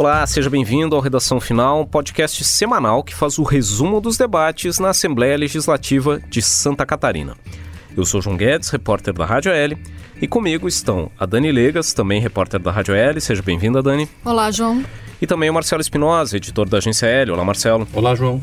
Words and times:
Olá, 0.00 0.26
seja 0.26 0.48
bem-vindo 0.48 0.96
ao 0.96 1.02
Redação 1.02 1.38
Final, 1.38 1.82
um 1.82 1.84
podcast 1.84 2.42
semanal 2.42 3.04
que 3.04 3.14
faz 3.14 3.38
o 3.38 3.42
resumo 3.42 4.00
dos 4.00 4.16
debates 4.16 4.78
na 4.78 4.88
Assembleia 4.88 5.36
Legislativa 5.36 6.18
de 6.26 6.40
Santa 6.40 6.86
Catarina. 6.86 7.36
Eu 7.94 8.06
sou 8.06 8.22
João 8.22 8.34
Guedes, 8.34 8.70
repórter 8.70 9.12
da 9.12 9.26
Rádio 9.26 9.52
L, 9.52 9.76
e 10.18 10.26
comigo 10.26 10.66
estão 10.66 11.10
a 11.20 11.26
Dani 11.26 11.52
Legas, 11.52 11.92
também 11.92 12.18
repórter 12.18 12.58
da 12.58 12.72
Rádio 12.72 12.94
L. 12.94 13.20
Seja 13.20 13.42
bem-vinda, 13.42 13.82
Dani. 13.82 14.08
Olá, 14.24 14.50
João. 14.50 14.82
E 15.20 15.26
também 15.26 15.50
o 15.50 15.52
Marcelo 15.52 15.82
Espinosa, 15.82 16.34
editor 16.34 16.66
da 16.66 16.78
Agência 16.78 17.04
L. 17.04 17.32
Olá, 17.32 17.44
Marcelo. 17.44 17.86
Olá, 17.92 18.14
João. 18.14 18.42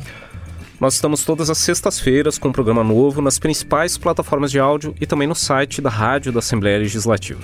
Nós 0.80 0.94
estamos 0.94 1.26
todas 1.26 1.50
as 1.50 1.58
sextas-feiras 1.58 2.38
com 2.38 2.50
um 2.50 2.52
programa 2.52 2.84
novo 2.84 3.20
nas 3.20 3.40
principais 3.40 3.98
plataformas 3.98 4.52
de 4.52 4.60
áudio 4.60 4.94
e 5.02 5.08
também 5.08 5.28
no 5.28 5.34
site 5.34 5.82
da 5.82 5.90
Rádio 5.90 6.32
da 6.32 6.38
Assembleia 6.38 6.78
Legislativa. 6.78 7.40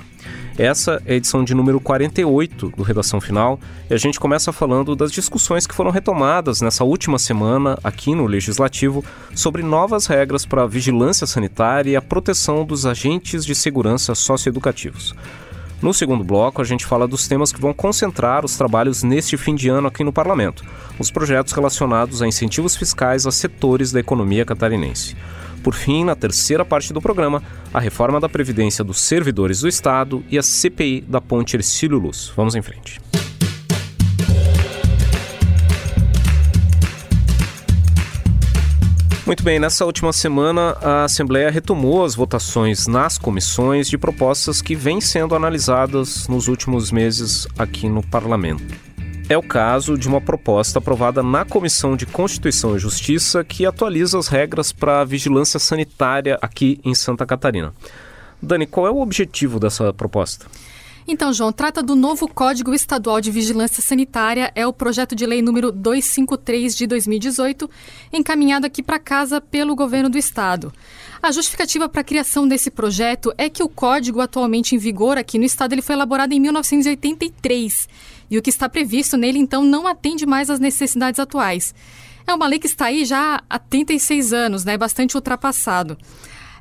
Essa 0.55 1.01
é 1.03 1.13
a 1.13 1.15
edição 1.15 1.43
de 1.43 1.55
número 1.55 1.79
48 1.79 2.73
do 2.77 2.83
Redação 2.83 3.19
Final 3.19 3.59
e 3.89 3.93
a 3.95 3.97
gente 3.97 4.19
começa 4.19 4.53
falando 4.53 4.95
das 4.95 5.11
discussões 5.11 5.65
que 5.65 5.73
foram 5.73 5.89
retomadas 5.89 6.61
nessa 6.61 6.83
última 6.83 7.17
semana 7.17 7.75
aqui 7.83 8.13
no 8.13 8.27
Legislativo 8.27 9.03
sobre 9.33 9.63
novas 9.63 10.05
regras 10.05 10.45
para 10.45 10.61
a 10.61 10.67
vigilância 10.67 11.25
sanitária 11.25 11.89
e 11.89 11.95
a 11.95 12.01
proteção 12.03 12.63
dos 12.63 12.85
agentes 12.85 13.43
de 13.43 13.55
segurança 13.55 14.13
socioeducativos. 14.13 15.15
No 15.83 15.93
segundo 15.93 16.23
bloco, 16.23 16.61
a 16.61 16.63
gente 16.63 16.85
fala 16.85 17.05
dos 17.05 17.27
temas 17.27 17.51
que 17.51 17.59
vão 17.59 17.73
concentrar 17.73 18.45
os 18.45 18.55
trabalhos 18.55 19.03
neste 19.03 19.35
fim 19.35 19.53
de 19.53 19.67
ano 19.67 19.89
aqui 19.89 20.01
no 20.01 20.13
Parlamento, 20.13 20.63
os 20.97 21.11
projetos 21.11 21.51
relacionados 21.51 22.21
a 22.21 22.27
incentivos 22.27 22.73
fiscais 22.73 23.27
a 23.27 23.31
setores 23.31 23.91
da 23.91 23.99
economia 23.99 24.45
catarinense. 24.45 25.13
Por 25.61 25.73
fim, 25.73 26.05
na 26.05 26.15
terceira 26.15 26.63
parte 26.63 26.93
do 26.93 27.01
programa, 27.01 27.43
a 27.73 27.81
reforma 27.81 28.17
da 28.17 28.29
Previdência 28.29 28.81
dos 28.81 29.01
servidores 29.01 29.59
do 29.59 29.67
Estado 29.67 30.23
e 30.29 30.37
a 30.37 30.41
CPI 30.41 31.01
da 31.01 31.19
Ponte 31.19 31.57
Ercílio 31.57 31.99
Luz. 31.99 32.31
Vamos 32.33 32.55
em 32.55 32.61
frente. 32.61 33.01
Muito 39.33 39.43
bem, 39.43 39.59
nessa 39.59 39.83
última 39.83 40.13
semana 40.13 40.77
a 40.79 41.05
Assembleia 41.05 41.49
retomou 41.49 42.05
as 42.05 42.13
votações 42.13 42.85
nas 42.85 43.17
comissões 43.17 43.89
de 43.89 43.97
propostas 43.97 44.61
que 44.61 44.75
vêm 44.75 45.01
sendo 45.01 45.33
analisadas 45.33 46.27
nos 46.27 46.47
últimos 46.47 46.91
meses 46.91 47.47
aqui 47.57 47.89
no 47.89 48.03
Parlamento. 48.03 48.75
É 49.27 49.35
o 49.35 49.41
caso 49.41 49.97
de 49.97 50.07
uma 50.07 50.21
proposta 50.21 50.77
aprovada 50.77 51.23
na 51.23 51.43
Comissão 51.43 51.95
de 51.95 52.05
Constituição 52.05 52.75
e 52.75 52.79
Justiça 52.79 53.43
que 53.43 53.65
atualiza 53.65 54.19
as 54.19 54.27
regras 54.27 54.71
para 54.71 55.01
a 55.01 55.03
vigilância 55.03 55.59
sanitária 55.59 56.37
aqui 56.39 56.79
em 56.85 56.93
Santa 56.93 57.25
Catarina. 57.25 57.73
Dani, 58.39 58.67
qual 58.67 58.85
é 58.85 58.91
o 58.91 59.01
objetivo 59.01 59.59
dessa 59.59 59.91
proposta? 59.91 60.45
Então, 61.07 61.33
João, 61.33 61.51
trata 61.51 61.83
do 61.83 61.95
novo 61.95 62.27
Código 62.27 62.73
Estadual 62.73 63.19
de 63.19 63.29
Vigilância 63.29 63.81
Sanitária, 63.81 64.51
é 64.55 64.65
o 64.65 64.71
projeto 64.71 65.13
de 65.13 65.25
lei 65.25 65.41
número 65.41 65.71
253 65.71 66.75
de 66.75 66.87
2018, 66.87 67.69
encaminhado 68.11 68.65
aqui 68.65 68.81
para 68.81 68.97
casa 68.97 69.41
pelo 69.41 69.75
governo 69.75 70.09
do 70.09 70.17
estado. 70.17 70.71
A 71.21 71.31
justificativa 71.31 71.89
para 71.89 72.01
a 72.01 72.05
criação 72.05 72.47
desse 72.47 72.71
projeto 72.71 73.33
é 73.37 73.49
que 73.49 73.63
o 73.63 73.69
código 73.69 74.21
atualmente 74.21 74.75
em 74.75 74.77
vigor 74.77 75.17
aqui 75.17 75.37
no 75.37 75.45
estado 75.45 75.73
ele 75.73 75.81
foi 75.81 75.95
elaborado 75.95 76.33
em 76.33 76.39
1983 76.39 77.87
e 78.29 78.37
o 78.37 78.41
que 78.41 78.49
está 78.49 78.67
previsto 78.67 79.17
nele 79.17 79.39
então 79.39 79.63
não 79.63 79.87
atende 79.87 80.25
mais 80.25 80.49
às 80.49 80.59
necessidades 80.59 81.19
atuais. 81.19 81.73
É 82.25 82.33
uma 82.33 82.47
lei 82.47 82.59
que 82.59 82.67
está 82.67 82.85
aí 82.85 83.03
já 83.03 83.41
há 83.49 83.59
36 83.59 84.31
anos, 84.31 84.63
né, 84.63 84.77
bastante 84.77 85.15
ultrapassado. 85.15 85.97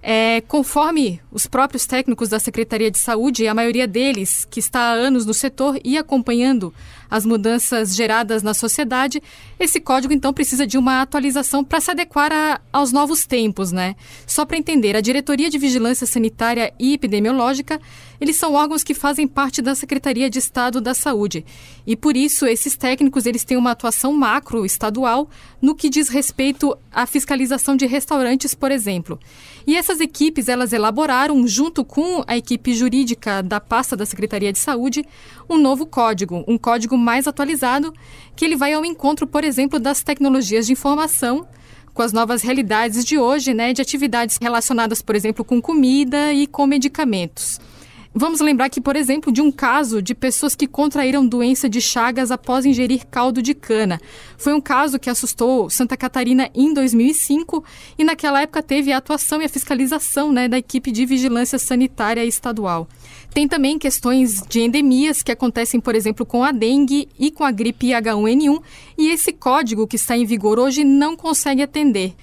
É, 0.04 0.40
conforme 0.48 1.20
os 1.30 1.46
próprios 1.46 1.86
técnicos 1.86 2.28
da 2.28 2.40
Secretaria 2.40 2.90
de 2.90 2.98
Saúde, 2.98 3.46
a 3.46 3.54
maioria 3.54 3.86
deles, 3.86 4.44
que 4.50 4.58
está 4.58 4.80
há 4.80 4.92
anos 4.92 5.24
no 5.24 5.32
setor 5.32 5.78
e 5.84 5.96
acompanhando 5.96 6.74
as 7.08 7.24
mudanças 7.24 7.94
geradas 7.94 8.42
na 8.42 8.52
sociedade, 8.52 9.22
esse 9.60 9.78
código 9.78 10.12
então 10.12 10.32
precisa 10.32 10.66
de 10.66 10.76
uma 10.76 11.02
atualização 11.02 11.62
para 11.62 11.80
se 11.80 11.90
adequar 11.90 12.32
a, 12.32 12.60
aos 12.72 12.90
novos 12.90 13.26
tempos, 13.26 13.70
né? 13.70 13.94
Só 14.26 14.44
para 14.44 14.56
entender, 14.56 14.96
a 14.96 15.00
Diretoria 15.00 15.48
de 15.48 15.58
Vigilância 15.58 16.06
Sanitária 16.06 16.72
e 16.80 16.94
Epidemiológica, 16.94 17.80
eles 18.22 18.36
são 18.36 18.54
órgãos 18.54 18.84
que 18.84 18.94
fazem 18.94 19.26
parte 19.26 19.60
da 19.60 19.74
Secretaria 19.74 20.30
de 20.30 20.38
Estado 20.38 20.80
da 20.80 20.94
Saúde. 20.94 21.44
E 21.84 21.96
por 21.96 22.16
isso 22.16 22.46
esses 22.46 22.76
técnicos, 22.76 23.26
eles 23.26 23.42
têm 23.42 23.56
uma 23.56 23.72
atuação 23.72 24.12
macro 24.12 24.64
estadual 24.64 25.28
no 25.60 25.74
que 25.74 25.90
diz 25.90 26.08
respeito 26.08 26.78
à 26.92 27.04
fiscalização 27.04 27.74
de 27.74 27.84
restaurantes, 27.84 28.54
por 28.54 28.70
exemplo. 28.70 29.18
E 29.66 29.76
essas 29.76 29.98
equipes, 29.98 30.48
elas 30.48 30.72
elaboraram, 30.72 31.44
junto 31.48 31.84
com 31.84 32.22
a 32.24 32.36
equipe 32.36 32.72
jurídica 32.74 33.42
da 33.42 33.58
pasta 33.58 33.96
da 33.96 34.06
Secretaria 34.06 34.52
de 34.52 34.60
Saúde, 34.60 35.04
um 35.50 35.58
novo 35.58 35.84
código, 35.84 36.44
um 36.46 36.56
código 36.56 36.96
mais 36.96 37.26
atualizado, 37.26 37.92
que 38.36 38.44
ele 38.44 38.54
vai 38.54 38.72
ao 38.72 38.84
encontro, 38.84 39.26
por 39.26 39.42
exemplo, 39.42 39.80
das 39.80 40.00
tecnologias 40.04 40.66
de 40.66 40.74
informação, 40.74 41.44
com 41.92 42.02
as 42.02 42.12
novas 42.12 42.40
realidades 42.40 43.04
de 43.04 43.18
hoje, 43.18 43.52
né, 43.52 43.72
de 43.72 43.82
atividades 43.82 44.38
relacionadas, 44.40 45.02
por 45.02 45.16
exemplo, 45.16 45.44
com 45.44 45.60
comida 45.60 46.32
e 46.32 46.46
com 46.46 46.68
medicamentos. 46.68 47.58
Vamos 48.14 48.40
lembrar 48.40 48.68
que, 48.68 48.78
por 48.78 48.94
exemplo, 48.94 49.32
de 49.32 49.40
um 49.40 49.50
caso 49.50 50.02
de 50.02 50.14
pessoas 50.14 50.54
que 50.54 50.66
contraíram 50.66 51.26
doença 51.26 51.66
de 51.66 51.80
Chagas 51.80 52.30
após 52.30 52.66
ingerir 52.66 53.06
caldo 53.06 53.40
de 53.40 53.54
cana. 53.54 53.98
Foi 54.36 54.52
um 54.52 54.60
caso 54.60 54.98
que 54.98 55.08
assustou 55.08 55.70
Santa 55.70 55.96
Catarina 55.96 56.50
em 56.54 56.74
2005 56.74 57.64
e 57.98 58.04
naquela 58.04 58.42
época 58.42 58.62
teve 58.62 58.92
a 58.92 58.98
atuação 58.98 59.40
e 59.40 59.46
a 59.46 59.48
fiscalização 59.48 60.30
né, 60.30 60.46
da 60.46 60.58
equipe 60.58 60.92
de 60.92 61.06
vigilância 61.06 61.58
sanitária 61.58 62.22
estadual. 62.22 62.86
Tem 63.32 63.48
também 63.48 63.78
questões 63.78 64.42
de 64.46 64.60
endemias 64.60 65.22
que 65.22 65.32
acontecem, 65.32 65.80
por 65.80 65.94
exemplo, 65.94 66.26
com 66.26 66.44
a 66.44 66.52
dengue 66.52 67.08
e 67.18 67.30
com 67.30 67.44
a 67.44 67.50
gripe 67.50 67.88
H1N1, 67.88 68.60
e 68.98 69.08
esse 69.08 69.32
código 69.32 69.86
que 69.86 69.96
está 69.96 70.14
em 70.14 70.26
vigor 70.26 70.58
hoje 70.58 70.84
não 70.84 71.16
consegue 71.16 71.62
atender 71.62 72.14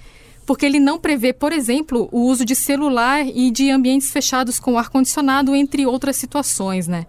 porque 0.50 0.66
ele 0.66 0.80
não 0.80 0.98
prevê, 0.98 1.32
por 1.32 1.52
exemplo, 1.52 2.08
o 2.10 2.22
uso 2.22 2.44
de 2.44 2.56
celular 2.56 3.24
e 3.24 3.52
de 3.52 3.70
ambientes 3.70 4.10
fechados 4.10 4.58
com 4.58 4.76
ar-condicionado, 4.76 5.54
entre 5.54 5.86
outras 5.86 6.16
situações, 6.16 6.88
né? 6.88 7.06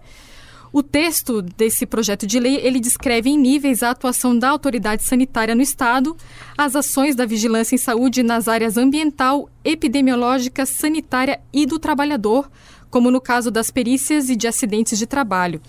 O 0.72 0.80
texto 0.80 1.42
desse 1.42 1.84
projeto 1.84 2.24
de 2.24 2.38
lei, 2.38 2.60
ele 2.62 2.78
descreve 2.78 3.30
em 3.30 3.36
níveis 3.36 3.82
a 3.82 3.90
atuação 3.90 4.38
da 4.38 4.48
autoridade 4.48 5.02
sanitária 5.02 5.56
no 5.56 5.60
estado, 5.60 6.16
as 6.56 6.76
ações 6.76 7.16
da 7.16 7.26
vigilância 7.26 7.74
em 7.74 7.78
saúde 7.78 8.22
nas 8.22 8.46
áreas 8.46 8.76
ambiental, 8.76 9.50
epidemiológica, 9.64 10.64
sanitária 10.64 11.40
e 11.52 11.66
do 11.66 11.80
trabalhador, 11.80 12.48
como 12.90 13.10
no 13.10 13.20
caso 13.20 13.50
das 13.50 13.72
perícias 13.72 14.30
e 14.30 14.36
de 14.36 14.46
acidentes 14.46 14.96
de 14.96 15.04
trabalho. 15.04 15.60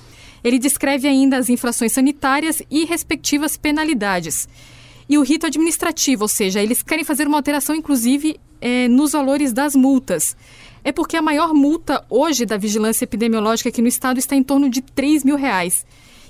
Ele 0.44 0.60
descreve 0.60 1.08
ainda 1.08 1.38
as 1.38 1.50
infrações 1.50 1.92
sanitárias 1.92 2.62
e 2.70 2.86
respectivas 2.86 3.58
penalidades 3.58 4.48
e 5.14 5.18
o 5.18 5.22
rito 5.22 5.46
administrativo, 5.46 6.24
ou 6.24 6.28
seja, 6.28 6.60
eles 6.60 6.82
querem 6.82 7.04
fazer 7.04 7.28
uma 7.28 7.38
alteração, 7.38 7.76
inclusive, 7.76 8.40
é, 8.60 8.88
nos 8.88 9.12
valores 9.12 9.54
das 9.54 9.76
multas. 9.76 10.36
É 10.84 10.92
porque 10.92 11.16
a 11.16 11.22
maior 11.22 11.54
multa 11.54 12.04
hoje 12.10 12.48
da 12.48 12.58
vigilância 12.58 13.04
epidemiológica 13.04 13.70
aqui 13.70 13.80
no 13.80 13.88
estado 13.88 14.18
está 14.18 14.36
em 14.36 14.42
torno 14.42 14.68
de 14.68 14.82
3 14.82 15.24
mil 15.24 15.36
reais. 15.36 15.86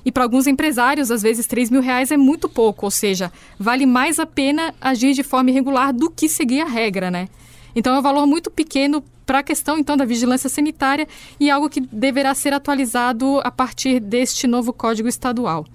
E 0.06 0.12
para 0.12 0.24
alguns 0.24 0.48
empresários, 0.48 1.12
às 1.12 1.22
vezes, 1.22 1.48
3 1.48 1.70
mil 1.70 1.82
reais 1.82 2.12
é 2.12 2.18
muito 2.18 2.50
pouco, 2.50 2.86
ou 2.86 2.92
seja, 2.92 3.32
vale 3.58 3.86
mais 3.86 4.20
a 4.20 4.26
pena 4.26 4.76
agir 4.82 5.14
de 5.14 5.24
forma 5.24 5.50
irregular 5.50 5.94
do 5.94 6.10
que 6.10 6.28
seguir 6.28 6.60
a 6.60 6.66
regra, 6.66 7.10
né? 7.10 7.30
Então 7.74 7.96
é 7.96 8.00
um 8.00 8.02
valor 8.02 8.28
muito 8.28 8.52
pequeno 8.52 9.02
para 9.26 9.40
a 9.40 9.44
questão 9.44 9.78
então 9.78 9.96
da 9.96 10.04
vigilância 10.04 10.50
sanitária 10.50 11.08
e 11.40 11.50
algo 11.50 11.70
que 11.70 11.80
deverá 11.80 12.36
ser 12.36 12.54
atualizado 12.54 13.40
a 13.46 13.50
partir 13.50 14.02
deste 14.02 14.46
novo 14.46 14.74
Código 14.74 15.08
Estadual. 15.08 15.66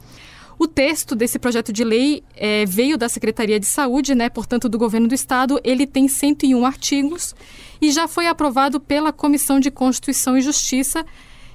O 0.58 0.66
texto 0.66 1.14
desse 1.14 1.38
projeto 1.38 1.72
de 1.72 1.84
lei 1.84 2.24
é, 2.34 2.66
veio 2.66 2.98
da 2.98 3.08
Secretaria 3.08 3.60
de 3.60 3.66
Saúde, 3.66 4.12
né, 4.12 4.28
portanto, 4.28 4.68
do 4.68 4.76
governo 4.76 5.06
do 5.06 5.14
estado. 5.14 5.60
Ele 5.62 5.86
tem 5.86 6.08
101 6.08 6.66
artigos 6.66 7.32
e 7.80 7.92
já 7.92 8.08
foi 8.08 8.26
aprovado 8.26 8.80
pela 8.80 9.12
Comissão 9.12 9.60
de 9.60 9.70
Constituição 9.70 10.36
e 10.36 10.40
Justiça 10.40 11.06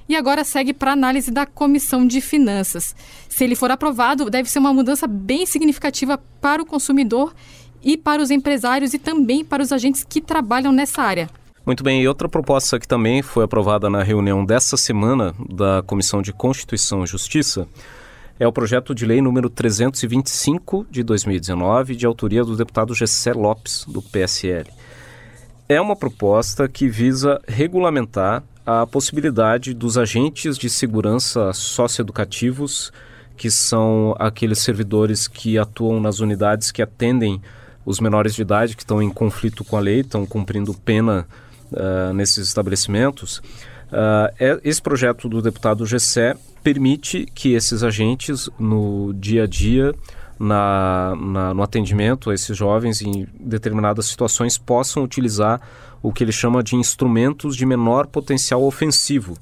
e 0.08 0.16
agora 0.16 0.42
segue 0.42 0.72
para 0.72 0.92
análise 0.92 1.30
da 1.30 1.44
Comissão 1.44 2.06
de 2.06 2.22
Finanças. 2.22 2.96
Se 3.28 3.44
ele 3.44 3.54
for 3.54 3.70
aprovado, 3.70 4.30
deve 4.30 4.48
ser 4.50 4.58
uma 4.58 4.72
mudança 4.72 5.06
bem 5.06 5.44
significativa 5.44 6.18
para 6.40 6.62
o 6.62 6.66
consumidor 6.66 7.34
e 7.82 7.98
para 7.98 8.22
os 8.22 8.30
empresários 8.30 8.94
e 8.94 8.98
também 8.98 9.44
para 9.44 9.62
os 9.62 9.70
agentes 9.70 10.02
que 10.02 10.20
trabalham 10.20 10.72
nessa 10.72 11.02
área. 11.02 11.28
Muito 11.66 11.82
bem, 11.84 12.02
e 12.02 12.08
outra 12.08 12.28
proposta 12.28 12.78
que 12.78 12.88
também 12.88 13.22
foi 13.22 13.44
aprovada 13.44 13.88
na 13.90 14.02
reunião 14.02 14.44
dessa 14.44 14.78
semana 14.78 15.34
da 15.48 15.82
Comissão 15.82 16.22
de 16.22 16.32
Constituição 16.32 17.04
e 17.04 17.06
Justiça 17.06 17.66
é 18.38 18.46
o 18.46 18.52
projeto 18.52 18.94
de 18.94 19.06
lei 19.06 19.20
número 19.20 19.48
325 19.48 20.86
de 20.90 21.02
2019, 21.02 21.94
de 21.94 22.04
autoria 22.04 22.44
do 22.44 22.56
deputado 22.56 22.94
Gessé 22.94 23.32
Lopes, 23.32 23.84
do 23.86 24.02
PSL. 24.02 24.68
É 25.68 25.80
uma 25.80 25.94
proposta 25.96 26.68
que 26.68 26.88
visa 26.88 27.40
regulamentar 27.46 28.42
a 28.66 28.86
possibilidade 28.86 29.72
dos 29.72 29.96
agentes 29.96 30.58
de 30.58 30.68
segurança 30.68 31.52
socioeducativos, 31.52 32.92
que 33.36 33.50
são 33.50 34.14
aqueles 34.18 34.58
servidores 34.58 35.28
que 35.28 35.58
atuam 35.58 36.00
nas 36.00 36.20
unidades 36.20 36.72
que 36.72 36.82
atendem 36.82 37.40
os 37.84 38.00
menores 38.00 38.34
de 38.34 38.42
idade 38.42 38.74
que 38.74 38.82
estão 38.82 39.02
em 39.02 39.10
conflito 39.10 39.64
com 39.64 39.76
a 39.76 39.80
lei, 39.80 40.00
estão 40.00 40.24
cumprindo 40.26 40.74
pena 40.74 41.26
uh, 41.72 42.12
nesses 42.14 42.48
estabelecimentos. 42.48 43.38
Uh, 43.88 44.60
esse 44.64 44.80
projeto 44.80 45.28
do 45.28 45.42
deputado 45.42 45.84
Gessé 45.84 46.36
permite 46.64 47.26
que 47.34 47.52
esses 47.52 47.84
agentes, 47.84 48.48
no 48.58 49.12
dia 49.12 49.44
a 49.44 49.46
dia, 49.46 49.94
na, 50.38 51.14
na, 51.14 51.54
no 51.54 51.62
atendimento 51.62 52.30
a 52.30 52.34
esses 52.34 52.56
jovens 52.56 53.02
em 53.02 53.28
determinadas 53.38 54.06
situações, 54.06 54.56
possam 54.56 55.04
utilizar 55.04 55.60
o 56.02 56.10
que 56.10 56.24
ele 56.24 56.32
chama 56.32 56.62
de 56.62 56.74
instrumentos 56.74 57.54
de 57.54 57.66
menor 57.66 58.06
potencial 58.06 58.64
ofensivo 58.64 59.36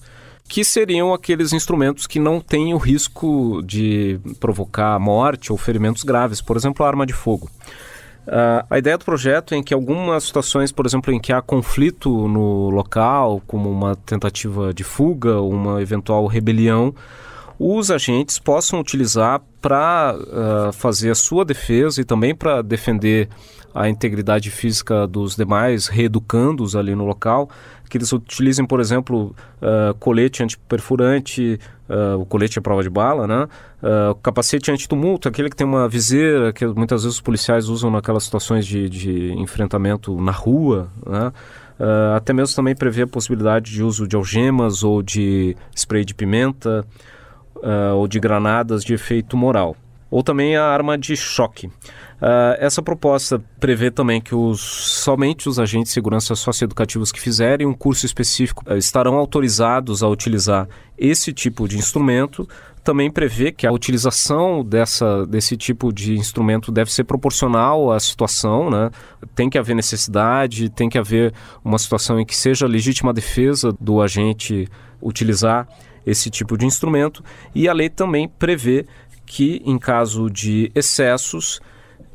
que 0.49 0.65
seriam 0.65 1.15
aqueles 1.15 1.53
instrumentos 1.53 2.07
que 2.07 2.19
não 2.19 2.39
têm 2.39 2.75
o 2.75 2.77
risco 2.77 3.63
de 3.65 4.21
provocar 4.39 4.99
morte 4.99 5.51
ou 5.51 5.57
ferimentos 5.57 6.03
graves, 6.03 6.43
por 6.43 6.57
exemplo, 6.59 6.85
a 6.85 6.89
arma 6.89 7.07
de 7.07 7.15
fogo. 7.15 7.49
Uh, 8.27 8.65
a 8.71 8.79
ideia 8.79 8.97
do 8.97 9.05
projeto 9.05 9.53
é 9.55 9.63
que 9.63 9.75
algumas 9.75 10.25
situações, 10.25 10.71
por 10.71 10.87
exemplo, 10.87 11.13
em 11.13 11.19
que 11.19 11.33
há 11.33 11.43
conflito 11.43 12.29
no 12.29 12.71
local, 12.71 13.43
como 13.47 13.69
uma 13.69 13.97
tentativa 13.97 14.73
de 14.73 14.85
fuga, 14.85 15.41
uma 15.41 15.83
eventual 15.83 16.27
rebelião, 16.27 16.95
os 17.58 17.90
agentes 17.90 18.38
possam 18.38 18.81
utilizar 18.81 19.40
para 19.60 20.16
uh, 20.16 20.72
fazer 20.72 21.10
a 21.10 21.14
sua 21.14 21.44
defesa 21.44 22.00
e 22.00 22.04
também 22.04 22.34
para 22.34 22.62
defender 22.62 23.28
a 23.75 23.88
integridade 23.88 24.50
física 24.50 25.06
dos 25.06 25.37
demais 25.37 25.87
reeducandos 25.87 26.76
ali 26.76 26.94
no 26.94 27.06
local, 27.06 27.49
que 27.88 27.96
eles 27.99 28.12
utilizem, 28.12 28.64
por 28.64 28.81
exemplo, 28.81 29.34
uh, 29.60 29.94
colete 29.99 30.43
antiperfurante, 30.43 31.58
uh, 31.88 32.19
o 32.20 32.26
colete 32.26 32.58
é 32.58 32.62
prova 32.62 32.82
de 32.82 32.90
bala, 32.90 33.26
né? 33.26 33.49
Uh, 33.82 34.14
capacete 34.16 34.70
antitumulto, 34.70 35.28
aquele 35.28 35.50
que 35.50 35.56
tem 35.56 35.66
uma 35.66 35.88
viseira 35.88 36.52
que 36.52 36.66
muitas 36.66 37.02
vezes 37.02 37.16
os 37.16 37.20
policiais 37.20 37.69
usam 37.69 37.90
naquelas 37.90 38.25
situações 38.25 38.66
de, 38.66 38.88
de 38.88 39.32
enfrentamento 39.34 40.20
na 40.20 40.32
rua, 40.32 40.90
né? 41.06 41.32
Uh, 41.78 42.14
até 42.14 42.32
mesmo 42.32 42.54
também 42.54 42.76
prevê 42.76 43.02
a 43.02 43.06
possibilidade 43.06 43.72
de 43.72 43.82
uso 43.82 44.06
de 44.06 44.14
algemas 44.14 44.84
ou 44.84 45.02
de 45.02 45.56
spray 45.75 46.04
de 46.04 46.14
pimenta 46.14 46.87
uh, 47.62 47.97
ou 47.97 48.09
de 48.09 48.19
granadas 48.19 48.85
de 48.85 48.94
efeito 48.94 49.37
moral. 49.37 49.76
Ou 50.11 50.23
também 50.23 50.56
a 50.56 50.64
arma 50.64 50.99
de 50.99 51.17
choque. 51.17 51.69
Uh, 52.23 52.55
essa 52.59 52.82
proposta 52.82 53.43
prevê 53.59 53.91
também 53.91 54.20
que 54.20 54.35
os, 54.35 54.61
somente 54.61 55.49
os 55.49 55.59
agentes 55.59 55.88
de 55.88 55.94
segurança 55.94 56.35
socioeducativos 56.35 57.11
que 57.11 57.20
fizerem 57.20 57.67
um 57.67 57.75
curso 57.75 58.05
específico 58.05 58.62
uh, 58.70 58.76
estarão 58.76 59.14
autorizados 59.14 60.03
a 60.03 60.09
utilizar 60.09 60.69
esse 60.99 61.32
tipo 61.32 61.67
de 61.67 61.79
instrumento. 61.79 62.47
Também 62.85 63.11
prevê 63.11 63.50
que 63.50 63.67
a 63.67 63.73
utilização 63.73 64.64
dessa, 64.64 65.25
desse 65.26 65.56
tipo 65.56 65.93
de 65.93 66.14
instrumento 66.14 66.70
deve 66.70 66.93
ser 66.93 67.05
proporcional 67.05 67.91
à 67.91 67.99
situação, 67.99 68.70
né? 68.70 68.91
tem 69.35 69.49
que 69.49 69.56
haver 69.56 69.75
necessidade, 69.75 70.69
tem 70.69 70.88
que 70.88 70.99
haver 70.99 71.32
uma 71.64 71.79
situação 71.79 72.20
em 72.20 72.26
que 72.26 72.37
seja 72.37 72.67
legítima 72.67 73.12
defesa 73.12 73.75
do 73.81 74.03
agente 74.03 74.69
utilizar 75.00 75.67
esse 76.06 76.31
tipo 76.31 76.56
de 76.56 76.66
instrumento. 76.66 77.22
E 77.54 77.69
a 77.69 77.72
lei 77.72 77.88
também 77.88 78.28
prevê 78.28 78.87
que, 79.26 79.62
em 79.64 79.78
caso 79.78 80.28
de 80.31 80.70
excessos, 80.75 81.60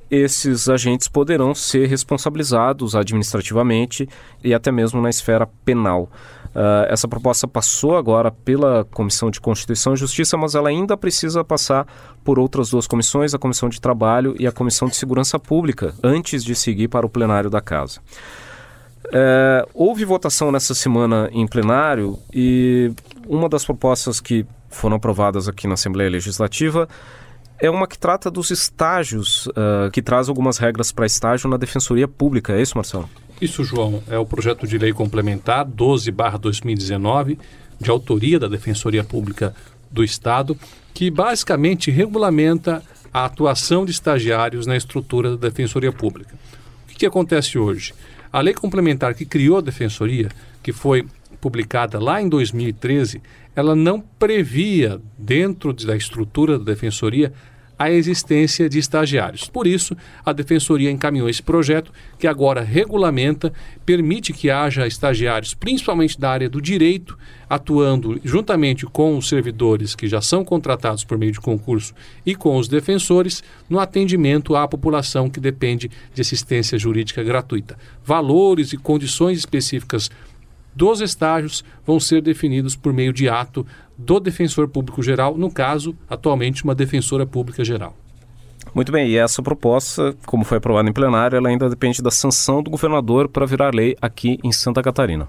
esses 0.09 0.69
agentes 0.69 1.07
poderão 1.07 1.53
ser 1.53 1.87
responsabilizados 1.87 2.95
administrativamente 2.95 4.07
e 4.43 4.53
até 4.53 4.71
mesmo 4.71 5.01
na 5.01 5.09
esfera 5.09 5.47
penal. 5.65 6.09
Uh, 6.47 6.89
essa 6.89 7.07
proposta 7.07 7.47
passou 7.47 7.97
agora 7.97 8.31
pela 8.31 8.85
Comissão 8.85 9.29
de 9.29 9.39
Constituição 9.39 9.93
e 9.93 9.97
Justiça, 9.97 10.37
mas 10.37 10.55
ela 10.55 10.69
ainda 10.69 10.97
precisa 10.97 11.43
passar 11.43 11.85
por 12.23 12.39
outras 12.39 12.69
duas 12.69 12.87
comissões, 12.87 13.33
a 13.33 13.37
Comissão 13.37 13.69
de 13.69 13.79
Trabalho 13.79 14.35
e 14.39 14.47
a 14.47 14.51
Comissão 14.51 14.87
de 14.87 14.95
Segurança 14.95 15.37
Pública, 15.37 15.93
antes 16.03 16.43
de 16.43 16.55
seguir 16.55 16.87
para 16.87 17.05
o 17.05 17.09
plenário 17.09 17.49
da 17.49 17.61
Casa. 17.61 17.99
Uh, 19.07 19.69
houve 19.74 20.04
votação 20.04 20.51
nessa 20.51 20.74
semana 20.74 21.30
em 21.31 21.48
plenário 21.48 22.19
e 22.33 22.92
uma 23.25 23.48
das 23.48 23.63
propostas 23.63 24.19
que 24.19 24.45
foram 24.69 24.98
aprovadas 24.98 25.48
aqui 25.48 25.65
na 25.65 25.75
Assembleia 25.75 26.09
Legislativa 26.09 26.89
é 27.59 27.69
uma 27.69 27.88
que 27.88 27.98
trata 27.98 28.30
dos 28.30 28.51
estágios, 28.51 29.48
uh, 29.48 29.89
que 29.92 30.01
traz 30.01 30.30
algumas 30.30 30.57
regras 30.57 30.92
para 30.92 31.06
estágio 31.06 31.50
na 31.50 31.57
Defensoria 31.57 32.07
Pública. 32.07 32.54
É 32.54 32.62
isso, 32.62 32.77
Marcelo? 32.77 33.09
Isso, 33.42 33.63
João. 33.63 34.04
É 34.09 34.18
o 34.18 34.25
projeto 34.25 34.68
de 34.68 34.77
lei 34.77 34.94
complementar 34.94 35.65
12-2019, 35.65 37.38
de 37.80 37.89
autoria 37.89 38.39
da 38.39 38.48
Defensoria 38.48 39.04
Pública 39.04 39.56
do 39.89 40.04
Estado, 40.04 40.57
que 40.94 41.09
basicamente 41.09 41.89
regulamenta 41.89 42.83
a 43.13 43.25
atuação 43.25 43.86
de 43.86 43.92
estagiários 43.92 44.68
na 44.68 44.75
estrutura 44.75 45.36
da 45.36 45.48
Defensoria 45.48 45.92
Pública. 45.92 46.36
O 46.86 46.88
que, 46.89 46.95
que 46.95 47.06
acontece 47.06 47.57
hoje? 47.57 47.94
A 48.31 48.41
lei 48.41 48.53
complementar 48.53 49.13
que 49.13 49.25
criou 49.25 49.57
a 49.57 49.62
Defensoria, 49.62 50.29
que 50.62 50.71
foi 50.74 51.06
publicada 51.39 52.00
lá 52.00 52.21
em 52.21 52.27
2013, 52.27 53.21
ela 53.56 53.75
não 53.75 54.00
previa, 54.00 55.00
dentro 55.18 55.74
da 55.74 55.95
estrutura 55.95 56.57
da 56.57 56.65
defensoria, 56.65 57.33
a 57.77 57.91
existência 57.91 58.68
de 58.68 58.79
estagiários. 58.79 59.47
Por 59.50 59.68
isso, 59.68 59.95
a 60.25 60.33
Defensoria 60.33 60.89
encaminhou 60.89 61.29
esse 61.29 61.44
projeto, 61.44 61.91
que 62.18 62.27
agora 62.27 62.62
regulamenta, 62.62 63.53
permite 63.85 64.33
que 64.33 64.50
haja 64.50 64.88
estagiários, 64.88 65.53
principalmente 65.53 66.19
da 66.19 66.31
área 66.31 66.50
do 66.50 66.62
direito, 66.62 67.18
atuando 67.50 68.19
juntamente 68.24 68.85
com 68.85 69.18
os 69.18 69.29
servidores 69.29 69.95
que 69.95 70.07
já 70.07 70.21
são 70.21 70.44
contratados 70.44 71.03
por 71.03 71.18
meio 71.18 71.31
de 71.31 71.39
concurso 71.39 71.94
e 72.25 72.35
com 72.35 72.57
os 72.57 72.68
defensores, 72.68 73.44
no 73.69 73.80
atendimento 73.80 74.56
à 74.56 74.68
população 74.68 75.30
que 75.30 75.39
depende 75.39 75.89
de 76.13 76.21
assistência 76.21 76.77
jurídica 76.77 77.23
gratuita. 77.23 77.77
Valores 78.03 78.73
e 78.73 78.77
condições 78.77 79.38
específicas 79.38 80.09
dos 80.77 81.01
estágios 81.01 81.65
vão 81.83 82.00
ser 82.00 82.21
definidos 82.21 82.75
por 82.75 82.94
meio 82.94 83.12
de 83.12 83.27
ato 83.27 83.65
do 83.97 84.19
defensor 84.19 84.68
público 84.68 85.01
geral, 85.01 85.35
no 85.35 85.50
caso, 85.50 85.95
atualmente 86.07 86.63
uma 86.63 86.75
defensora 86.75 87.25
pública 87.25 87.65
geral. 87.65 87.95
Muito 88.75 88.91
bem, 88.91 89.09
e 89.09 89.18
essa 89.18 89.41
proposta, 89.41 90.15
como 90.25 90.44
foi 90.44 90.59
aprovada 90.59 90.88
em 90.88 90.94
plenário, 90.94 91.35
ela 91.35 91.50
ainda 91.50 91.68
depende 91.68 92.00
da 92.00 92.12
sanção 92.12 92.62
do 92.62 92.69
governador 92.69 93.27
para 93.27 93.45
virar 93.45 93.74
lei 93.74 93.95
aqui 94.00 94.38
em 94.44 94.51
Santa 94.51 94.83
Catarina. 94.83 95.27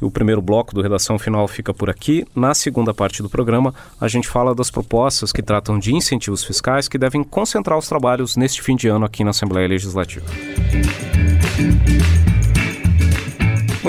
E 0.00 0.04
o 0.04 0.10
primeiro 0.10 0.42
bloco 0.42 0.74
do 0.74 0.82
Redação 0.82 1.16
Final 1.16 1.46
fica 1.46 1.72
por 1.72 1.88
aqui. 1.88 2.24
Na 2.34 2.54
segunda 2.54 2.92
parte 2.92 3.22
do 3.22 3.28
programa, 3.28 3.72
a 4.00 4.08
gente 4.08 4.26
fala 4.26 4.52
das 4.52 4.70
propostas 4.70 5.32
que 5.32 5.42
tratam 5.42 5.78
de 5.78 5.94
incentivos 5.94 6.42
fiscais 6.42 6.88
que 6.88 6.98
devem 6.98 7.22
concentrar 7.22 7.78
os 7.78 7.88
trabalhos 7.88 8.36
neste 8.36 8.62
fim 8.62 8.74
de 8.74 8.88
ano 8.88 9.04
aqui 9.04 9.22
na 9.22 9.30
Assembleia 9.30 9.68
Legislativa. 9.68 10.26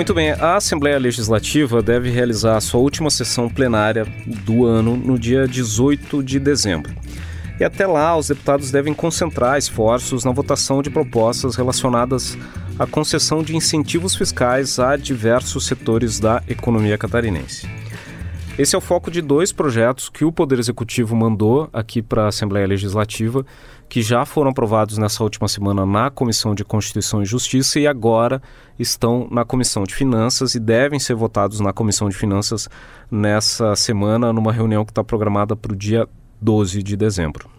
Muito 0.00 0.14
bem, 0.14 0.30
a 0.30 0.56
Assembleia 0.56 0.98
Legislativa 0.98 1.82
deve 1.82 2.08
realizar 2.08 2.56
a 2.56 2.60
sua 2.62 2.80
última 2.80 3.10
sessão 3.10 3.50
plenária 3.50 4.06
do 4.46 4.64
ano 4.64 4.96
no 4.96 5.18
dia 5.18 5.46
18 5.46 6.22
de 6.22 6.38
dezembro. 6.40 6.90
E 7.60 7.64
até 7.64 7.86
lá, 7.86 8.16
os 8.16 8.28
deputados 8.28 8.70
devem 8.70 8.94
concentrar 8.94 9.58
esforços 9.58 10.24
na 10.24 10.32
votação 10.32 10.80
de 10.80 10.88
propostas 10.88 11.54
relacionadas 11.54 12.34
à 12.78 12.86
concessão 12.86 13.42
de 13.42 13.54
incentivos 13.54 14.16
fiscais 14.16 14.78
a 14.78 14.96
diversos 14.96 15.66
setores 15.66 16.18
da 16.18 16.42
economia 16.48 16.96
catarinense. 16.96 17.68
Esse 18.58 18.74
é 18.74 18.78
o 18.78 18.80
foco 18.80 19.10
de 19.10 19.20
dois 19.20 19.52
projetos 19.52 20.08
que 20.08 20.24
o 20.24 20.32
Poder 20.32 20.58
Executivo 20.58 21.14
mandou 21.14 21.68
aqui 21.74 22.00
para 22.00 22.24
a 22.24 22.28
Assembleia 22.28 22.66
Legislativa 22.66 23.44
que 23.90 24.02
já 24.02 24.24
foram 24.24 24.52
aprovados 24.52 24.96
nessa 24.98 25.20
última 25.24 25.48
semana 25.48 25.84
na 25.84 26.10
Comissão 26.10 26.54
de 26.54 26.64
Constituição 26.64 27.22
e 27.22 27.26
Justiça 27.26 27.80
e 27.80 27.88
agora 27.88 28.40
estão 28.78 29.26
na 29.28 29.44
Comissão 29.44 29.82
de 29.82 29.92
Finanças 29.92 30.54
e 30.54 30.60
devem 30.60 31.00
ser 31.00 31.14
votados 31.14 31.58
na 31.58 31.72
Comissão 31.72 32.08
de 32.08 32.16
Finanças 32.16 32.68
nessa 33.10 33.74
semana, 33.74 34.32
numa 34.32 34.52
reunião 34.52 34.84
que 34.84 34.92
está 34.92 35.02
programada 35.02 35.56
para 35.56 35.72
o 35.72 35.76
dia 35.76 36.08
12 36.40 36.84
de 36.84 36.96
dezembro. 36.96 37.50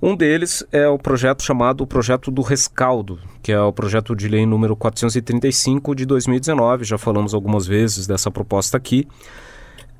Um 0.00 0.14
deles 0.14 0.64
é 0.70 0.86
o 0.86 0.96
projeto 0.96 1.42
chamado 1.42 1.84
Projeto 1.84 2.30
do 2.30 2.40
Rescaldo, 2.40 3.18
que 3.42 3.50
é 3.50 3.60
o 3.60 3.72
projeto 3.72 4.14
de 4.14 4.28
lei 4.28 4.46
número 4.46 4.76
435 4.76 5.92
de 5.96 6.06
2019. 6.06 6.84
Já 6.84 6.98
falamos 6.98 7.34
algumas 7.34 7.66
vezes 7.66 8.06
dessa 8.06 8.30
proposta 8.30 8.76
aqui. 8.76 9.08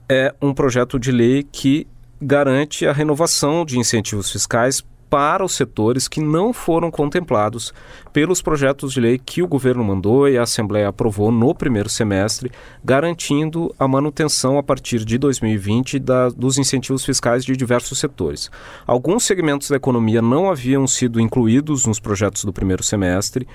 É 0.08 0.32
um 0.40 0.54
projeto 0.54 1.00
de 1.00 1.10
lei 1.10 1.42
que 1.42 1.88
garante 2.22 2.86
a 2.86 2.92
renovação 2.92 3.64
de 3.64 3.76
incentivos 3.76 4.30
fiscais 4.30 4.84
para 5.10 5.44
os 5.44 5.56
setores 5.56 6.06
que 6.06 6.20
não 6.20 6.52
foram 6.52 6.88
contemplados 6.88 7.74
pelos 8.12 8.40
projetos 8.40 8.92
de 8.92 9.00
lei 9.00 9.18
que 9.18 9.42
o 9.42 9.48
governo 9.48 9.82
mandou 9.82 10.28
e 10.28 10.38
a 10.38 10.42
Assembleia 10.42 10.88
aprovou 10.88 11.32
no 11.32 11.52
primeiro 11.52 11.88
semestre, 11.88 12.50
garantindo 12.84 13.74
a 13.76 13.88
manutenção 13.88 14.56
a 14.56 14.62
partir 14.62 15.04
de 15.04 15.18
2020 15.18 15.98
da, 15.98 16.28
dos 16.28 16.56
incentivos 16.56 17.04
fiscais 17.04 17.44
de 17.44 17.56
diversos 17.56 17.98
setores. 17.98 18.48
Alguns 18.86 19.24
segmentos 19.24 19.68
da 19.68 19.76
economia 19.76 20.22
não 20.22 20.48
haviam 20.48 20.86
sido 20.86 21.20
incluídos 21.20 21.84
nos 21.84 21.98
projetos 21.98 22.44
do 22.44 22.52
primeiro 22.52 22.84
semestre 22.84 23.48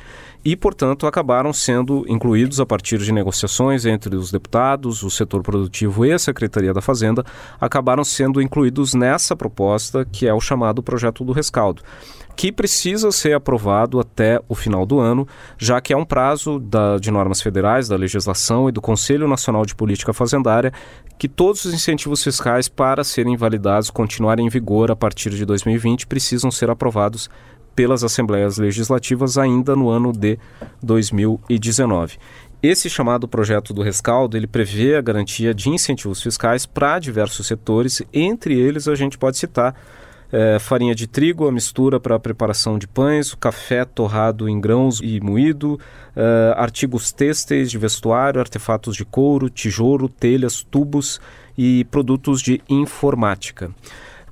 e, 0.46 0.56
portanto, 0.56 1.08
acabaram 1.08 1.52
sendo 1.52 2.06
incluídos 2.08 2.60
a 2.60 2.66
partir 2.68 3.00
de 3.00 3.12
negociações 3.12 3.84
entre 3.84 4.16
os 4.16 4.32
deputados, 4.32 5.02
o 5.02 5.10
setor 5.10 5.42
produtivo 5.42 6.06
e 6.06 6.14
a 6.14 6.20
Secretaria 6.20 6.72
da 6.72 6.82
Fazenda, 6.82 7.26
acabaram 7.60 8.04
sendo 8.04 8.40
incluídos 8.40 8.94
nessa 8.94 9.36
proposta 9.36 10.06
que 10.06 10.28
é 10.28 10.34
o 10.34 10.40
chamado 10.40 10.84
projeto 10.84 11.24
do 11.26 11.32
rescaldo 11.32 11.82
que 12.36 12.52
precisa 12.52 13.14
ser 13.14 13.34
aprovado 13.34 13.98
até 13.98 14.42
o 14.50 14.56
final 14.56 14.86
do 14.86 15.00
ano, 15.00 15.26
já 15.58 15.80
que 15.80 15.94
é 15.94 15.98
um 15.98 16.04
prazo 16.04 16.60
da, 16.60 16.98
de 16.98 17.10
normas 17.10 17.42
federais, 17.42 17.88
da 17.88 17.96
legislação 17.96 18.68
e 18.68 18.74
do 18.74 18.82
Conselho 18.82 19.26
Nacional 19.26 19.66
de 19.66 19.74
Política 19.74 20.12
Fazendária 20.12 20.74
que 21.18 21.30
todos 21.30 21.64
os 21.64 21.74
incentivos 21.74 22.22
fiscais 22.22 22.68
para 22.68 23.04
serem 23.04 23.38
validados 23.38 23.90
continuarem 23.90 24.46
em 24.46 24.50
vigor 24.50 24.92
a 24.92 24.96
partir 24.96 25.30
de 25.30 25.46
2020 25.46 26.08
precisam 26.08 26.52
ser 26.52 26.70
aprovados 26.70 27.30
pelas 27.76 28.04
assembleias 28.04 28.58
legislativas 28.58 29.38
ainda 29.38 29.76
no 29.76 29.90
ano 29.90 30.12
de 30.12 30.40
2019. 30.82 32.18
Esse 32.64 32.90
chamado 32.90 33.28
projeto 33.28 33.74
do 33.74 33.84
rescaldo, 33.84 34.36
ele 34.36 34.48
prevê 34.48 34.96
a 34.96 35.02
garantia 35.02 35.54
de 35.54 35.70
incentivos 35.70 36.22
fiscais 36.22 36.66
para 36.66 36.98
diversos 36.98 37.46
setores, 37.46 38.02
entre 38.12 38.58
eles 38.58 38.88
a 38.88 38.96
gente 38.96 39.18
pode 39.18 39.38
citar 39.38 39.76
é, 40.32 40.58
farinha 40.60 40.96
de 40.96 41.08
trigo, 41.08 41.48
a 41.48 41.52
mistura 41.52 42.00
para 42.00 42.16
a 42.16 42.20
preparação 42.20 42.78
de 42.78 42.88
pães, 42.88 43.34
café 43.36 43.86
torrado 43.86 44.50
em 44.50 44.60
grãos 44.60 45.00
e 45.02 45.20
moído, 45.22 45.80
é, 46.16 46.54
artigos 46.58 47.12
têxteis 47.12 47.70
de 47.70 47.78
vestuário, 47.78 48.40
artefatos 48.40 48.96
de 48.96 49.06
couro, 49.06 49.50
tijolo, 49.50 50.10
telhas, 50.10 50.64
tubos 50.64 51.22
e 51.58 51.86
produtos 51.86 52.42
de 52.42 52.62
informática. 52.68 53.72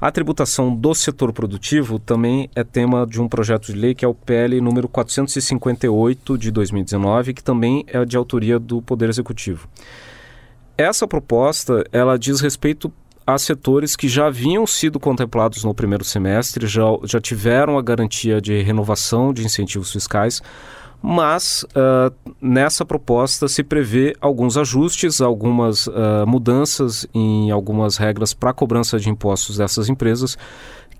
A 0.04 0.12
tributação 0.12 0.76
do 0.76 0.94
setor 0.94 1.32
produtivo 1.32 1.98
também 1.98 2.50
é 2.54 2.62
tema 2.62 3.08
de 3.08 3.22
um 3.22 3.30
projeto 3.30 3.68
de 3.68 3.80
lei 3.80 3.96
que 3.96 4.04
é 4.04 4.08
o 4.08 4.14
PL 4.14 4.60
número 4.60 4.90
458 4.90 6.38
de 6.38 6.52
2019, 6.52 7.34
que 7.34 7.42
também 7.42 7.86
é 7.88 8.04
de 8.04 8.18
autoria 8.18 8.60
do 8.60 8.82
Poder 8.82 9.08
Executivo. 9.08 9.66
Essa 10.78 11.08
proposta, 11.08 11.86
ela 11.90 12.20
diz 12.20 12.42
respeito 12.42 12.92
a 13.26 13.38
setores 13.38 13.96
que 13.96 14.10
já 14.10 14.28
haviam 14.28 14.68
sido 14.68 15.00
contemplados 15.00 15.64
no 15.64 15.74
primeiro 15.74 16.04
semestre, 16.04 16.68
já, 16.68 16.84
já 17.06 17.22
tiveram 17.22 17.78
a 17.78 17.82
garantia 17.82 18.42
de 18.42 18.62
renovação 18.62 19.32
de 19.34 19.46
incentivos 19.46 19.90
fiscais, 19.90 20.42
mas 21.06 21.66
uh, 21.76 22.16
nessa 22.42 22.86
proposta 22.86 23.50
se 23.50 23.62
prevê 23.62 24.16
alguns 24.22 24.56
ajustes, 24.56 25.20
algumas 25.20 25.86
uh, 25.88 26.26
mudanças 26.26 27.06
em 27.14 27.52
algumas 27.52 27.98
regras 27.98 28.34
para 28.34 28.54
cobrança 28.54 28.98
de 28.98 29.10
impostos 29.10 29.58
dessas 29.58 29.90
empresas 29.90 30.38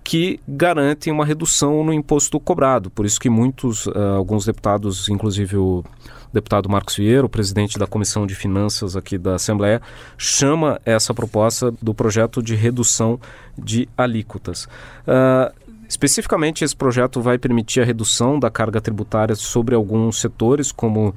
que 0.04 0.42
garantem 0.46 1.14
uma 1.14 1.26
redução 1.26 1.86
no 1.86 1.94
imposto 1.94 2.38
cobrado. 2.38 2.90
Por 2.90 3.06
isso 3.06 3.18
que 3.18 3.30
muitos, 3.30 3.88
uh, 3.88 3.98
alguns 4.18 4.46
deputados, 4.46 5.08
inclusive 5.08 5.56
o 5.56 5.86
deputado 6.34 6.68
Marcos 6.68 6.98
Vieira, 6.98 7.26
o 7.26 7.30
presidente 7.30 7.80
da 7.80 7.88
Comissão 7.88 8.28
de 8.28 8.36
Finanças 8.36 8.98
aqui 8.98 9.18
da 9.18 9.36
Assembleia, 9.36 9.82
chama 10.18 10.82
essa 10.84 11.14
proposta 11.14 11.72
do 11.82 11.94
projeto 11.94 12.44
de 12.44 12.56
redução 12.56 13.18
de 13.58 13.88
alíquotas. 13.98 14.66
Uh, 15.08 15.54
Especificamente, 15.94 16.64
esse 16.64 16.76
projeto 16.76 17.22
vai 17.22 17.38
permitir 17.38 17.80
a 17.80 17.86
redução 17.86 18.40
da 18.40 18.50
carga 18.50 18.82
tributária 18.82 19.36
sobre 19.36 19.76
alguns 19.76 20.20
setores, 20.20 20.72
como 20.72 21.14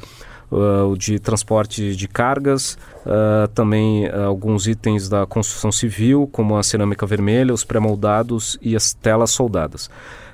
uh, 0.53 0.87
o 0.91 0.99
de 0.99 1.19
transporte 1.19 1.97
de 1.97 2.07
cargas, 2.07 2.77
uh, 3.07 3.49
também 3.55 4.07
uh, 4.07 4.25
alguns 4.27 4.67
itens 4.67 5.09
da 5.09 5.25
construção 5.25 5.73
civil, 5.73 6.29
como 6.31 6.59
a 6.59 6.63
cerâmica 6.63 7.07
vermelha, 7.07 7.55
os 7.55 7.65
pré-moldados 7.65 8.59
e 8.61 8.77
as 8.77 8.93
telas 8.93 9.31
soldadas. 9.31 9.89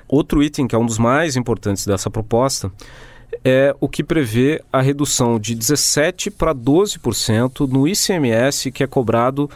Outro 0.09 0.43
item 0.43 0.67
que 0.67 0.75
é 0.75 0.77
um 0.77 0.85
dos 0.85 0.97
mais 0.97 1.37
importantes 1.37 1.87
dessa 1.87 2.09
proposta 2.09 2.69
é 3.45 3.73
o 3.79 3.87
que 3.87 4.03
prevê 4.03 4.61
a 4.73 4.81
redução 4.81 5.39
de 5.39 5.55
17% 5.55 6.33
para 6.37 6.53
12% 6.53 7.65
no 7.65 7.87
ICMS 7.87 8.73
que 8.73 8.83
é 8.83 8.87
cobrado 8.87 9.49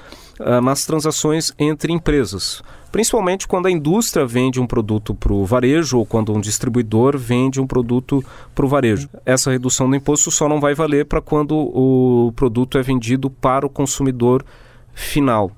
nas 0.64 0.86
transações 0.86 1.54
entre 1.60 1.94
empresas 1.94 2.64
principalmente 2.92 3.48
quando 3.48 3.68
a 3.68 3.72
indústria 3.72 4.26
vende 4.26 4.60
um 4.60 4.68
produto 4.68 5.14
para 5.14 5.34
o 5.34 5.46
varejo 5.46 6.00
ou 6.00 6.06
quando 6.06 6.34
um 6.34 6.42
distribuidor 6.42 7.18
vende 7.18 7.62
um 7.62 7.68
produto 7.68 8.24
para 8.54 8.66
o 8.66 8.70
varejo. 8.70 9.10
Essa 9.26 9.52
redução 9.52 9.90
do 9.90 9.96
imposto 9.96 10.32
só 10.32 10.48
não 10.48 10.60
vai 10.60 10.74
valer 10.74 11.06
para 11.06 11.22
quando 11.22 11.56
o 11.56 12.32
produto 12.36 12.78
é 12.78 12.82
vendido 12.82 13.30
para 13.30 13.66
o 13.66 13.70
consumidor 13.70 14.44
final. 14.94 15.52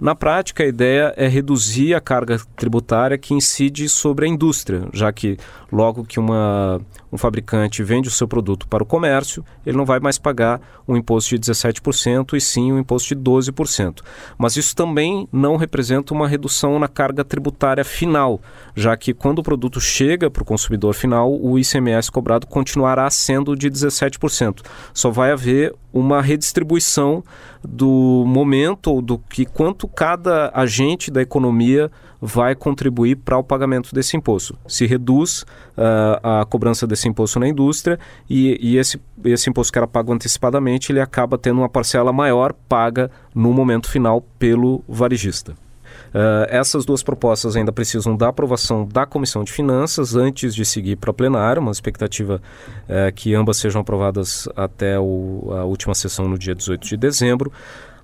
Na 0.00 0.14
prática, 0.14 0.62
a 0.62 0.66
ideia 0.66 1.12
é 1.14 1.28
reduzir 1.28 1.94
a 1.94 2.00
carga 2.00 2.40
tributária 2.56 3.18
que 3.18 3.34
incide 3.34 3.86
sobre 3.86 4.24
a 4.24 4.28
indústria, 4.28 4.88
já 4.94 5.12
que 5.12 5.36
logo 5.70 6.04
que 6.04 6.18
uma, 6.18 6.80
um 7.12 7.18
fabricante 7.18 7.82
vende 7.82 8.08
o 8.08 8.10
seu 8.10 8.26
produto 8.26 8.66
para 8.66 8.82
o 8.82 8.86
comércio, 8.86 9.44
ele 9.66 9.76
não 9.76 9.84
vai 9.84 10.00
mais 10.00 10.16
pagar 10.16 10.58
um 10.88 10.96
imposto 10.96 11.38
de 11.38 11.52
17% 11.52 12.34
e 12.34 12.40
sim 12.40 12.72
um 12.72 12.78
imposto 12.78 13.14
de 13.14 13.20
12%. 13.20 14.00
Mas 14.38 14.56
isso 14.56 14.74
também 14.74 15.28
não 15.30 15.56
representa 15.56 16.14
uma 16.14 16.26
redução 16.26 16.78
na 16.78 16.88
carga 16.88 17.22
tributária 17.22 17.84
final, 17.84 18.40
já 18.74 18.96
que 18.96 19.12
quando 19.12 19.40
o 19.40 19.42
produto 19.42 19.82
chega 19.82 20.30
para 20.30 20.42
o 20.42 20.46
consumidor 20.46 20.94
final, 20.94 21.30
o 21.30 21.58
ICMS 21.58 22.10
cobrado 22.10 22.46
continuará 22.46 23.10
sendo 23.10 23.54
de 23.54 23.70
17%. 23.70 24.62
Só 24.94 25.10
vai 25.10 25.30
haver 25.30 25.74
uma 25.92 26.20
redistribuição 26.20 27.22
do 27.62 28.24
momento 28.26 28.92
ou 28.92 29.02
do 29.02 29.18
que 29.18 29.44
quanto 29.44 29.86
cada 29.88 30.50
agente 30.54 31.10
da 31.10 31.20
economia 31.20 31.90
vai 32.20 32.54
contribuir 32.54 33.16
para 33.16 33.38
o 33.38 33.42
pagamento 33.42 33.94
desse 33.94 34.16
imposto. 34.16 34.56
Se 34.66 34.86
reduz 34.86 35.42
uh, 35.76 36.40
a 36.40 36.44
cobrança 36.44 36.86
desse 36.86 37.08
imposto 37.08 37.40
na 37.40 37.48
indústria 37.48 37.98
e, 38.28 38.58
e, 38.60 38.76
esse, 38.76 39.00
esse 39.24 39.48
imposto 39.48 39.72
que 39.72 39.78
era 39.78 39.86
pago 39.86 40.12
antecipadamente, 40.12 40.92
ele 40.92 41.00
acaba 41.00 41.38
tendo 41.38 41.58
uma 41.58 41.68
parcela 41.68 42.12
maior 42.12 42.52
paga 42.68 43.10
no 43.34 43.52
momento 43.52 43.88
final 43.88 44.22
pelo 44.38 44.84
varejista. 44.86 45.54
Uh, 46.10 46.42
essas 46.48 46.84
duas 46.84 47.04
propostas 47.04 47.54
ainda 47.54 47.70
precisam 47.70 48.16
da 48.16 48.28
aprovação 48.28 48.84
da 48.84 49.06
Comissão 49.06 49.44
de 49.44 49.52
Finanças 49.52 50.16
antes 50.16 50.54
de 50.54 50.64
seguir 50.64 50.96
para 50.96 51.12
plenário, 51.12 51.62
uma 51.62 51.70
expectativa 51.70 52.42
uh, 52.88 53.12
que 53.14 53.32
ambas 53.34 53.58
sejam 53.58 53.80
aprovadas 53.80 54.48
até 54.56 54.98
o, 54.98 55.52
a 55.52 55.64
última 55.64 55.94
sessão 55.94 56.28
no 56.28 56.36
dia 56.36 56.54
18 56.54 56.84
de 56.84 56.96
dezembro, 56.96 57.52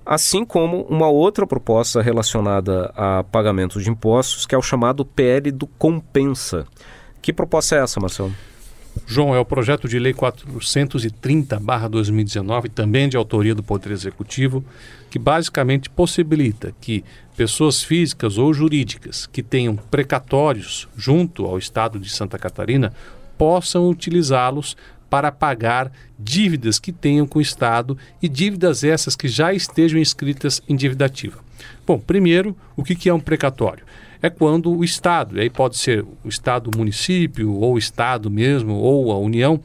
assim 0.05 0.45
como 0.45 0.83
uma 0.83 1.09
outra 1.09 1.45
proposta 1.45 2.01
relacionada 2.01 2.93
a 2.95 3.25
pagamento 3.25 3.81
de 3.81 3.89
impostos, 3.89 4.45
que 4.45 4.55
é 4.55 4.57
o 4.57 4.61
chamado 4.61 5.03
PL 5.03 5.51
do 5.51 5.67
Compensa. 5.67 6.65
Que 7.21 7.33
proposta 7.33 7.75
é 7.75 7.83
essa, 7.83 7.99
Marcelo? 7.99 8.33
João, 9.05 9.35
é 9.35 9.39
o 9.39 9.45
projeto 9.45 9.87
de 9.87 9.99
lei 9.99 10.13
430-2019, 10.13 12.69
também 12.69 13.07
de 13.07 13.15
autoria 13.17 13.53
do 13.53 13.61
Poder 13.61 13.91
Executivo, 13.91 14.65
que 15.17 15.23
basicamente 15.23 15.89
possibilita 15.89 16.75
que 16.79 17.03
pessoas 17.35 17.81
físicas 17.81 18.37
ou 18.37 18.53
jurídicas 18.53 19.25
que 19.25 19.41
tenham 19.41 19.75
precatórios 19.75 20.87
junto 20.95 21.45
ao 21.45 21.57
Estado 21.57 21.99
de 21.99 22.07
Santa 22.07 22.37
Catarina 22.37 22.93
possam 23.35 23.89
utilizá-los 23.89 24.77
para 25.09 25.31
pagar 25.31 25.91
dívidas 26.19 26.77
que 26.77 26.91
tenham 26.91 27.25
com 27.25 27.39
o 27.39 27.41
Estado 27.41 27.97
e 28.21 28.29
dívidas 28.29 28.83
essas 28.83 29.15
que 29.15 29.27
já 29.27 29.51
estejam 29.53 29.99
inscritas 29.99 30.61
em 30.69 30.75
dívida 30.75 31.05
ativa. 31.05 31.39
Bom, 31.85 31.97
primeiro, 31.97 32.55
o 32.75 32.83
que 32.83 33.09
é 33.09 33.13
um 33.13 33.19
precatório? 33.19 33.85
É 34.21 34.29
quando 34.29 34.71
o 34.71 34.83
Estado, 34.83 35.37
e 35.37 35.41
aí 35.41 35.49
pode 35.49 35.77
ser 35.77 36.05
o 36.23 36.29
Estado, 36.29 36.69
o 36.69 36.77
município, 36.77 37.53
ou 37.53 37.73
o 37.73 37.77
Estado 37.77 38.29
mesmo, 38.29 38.75
ou 38.75 39.11
a 39.11 39.17
União, 39.17 39.59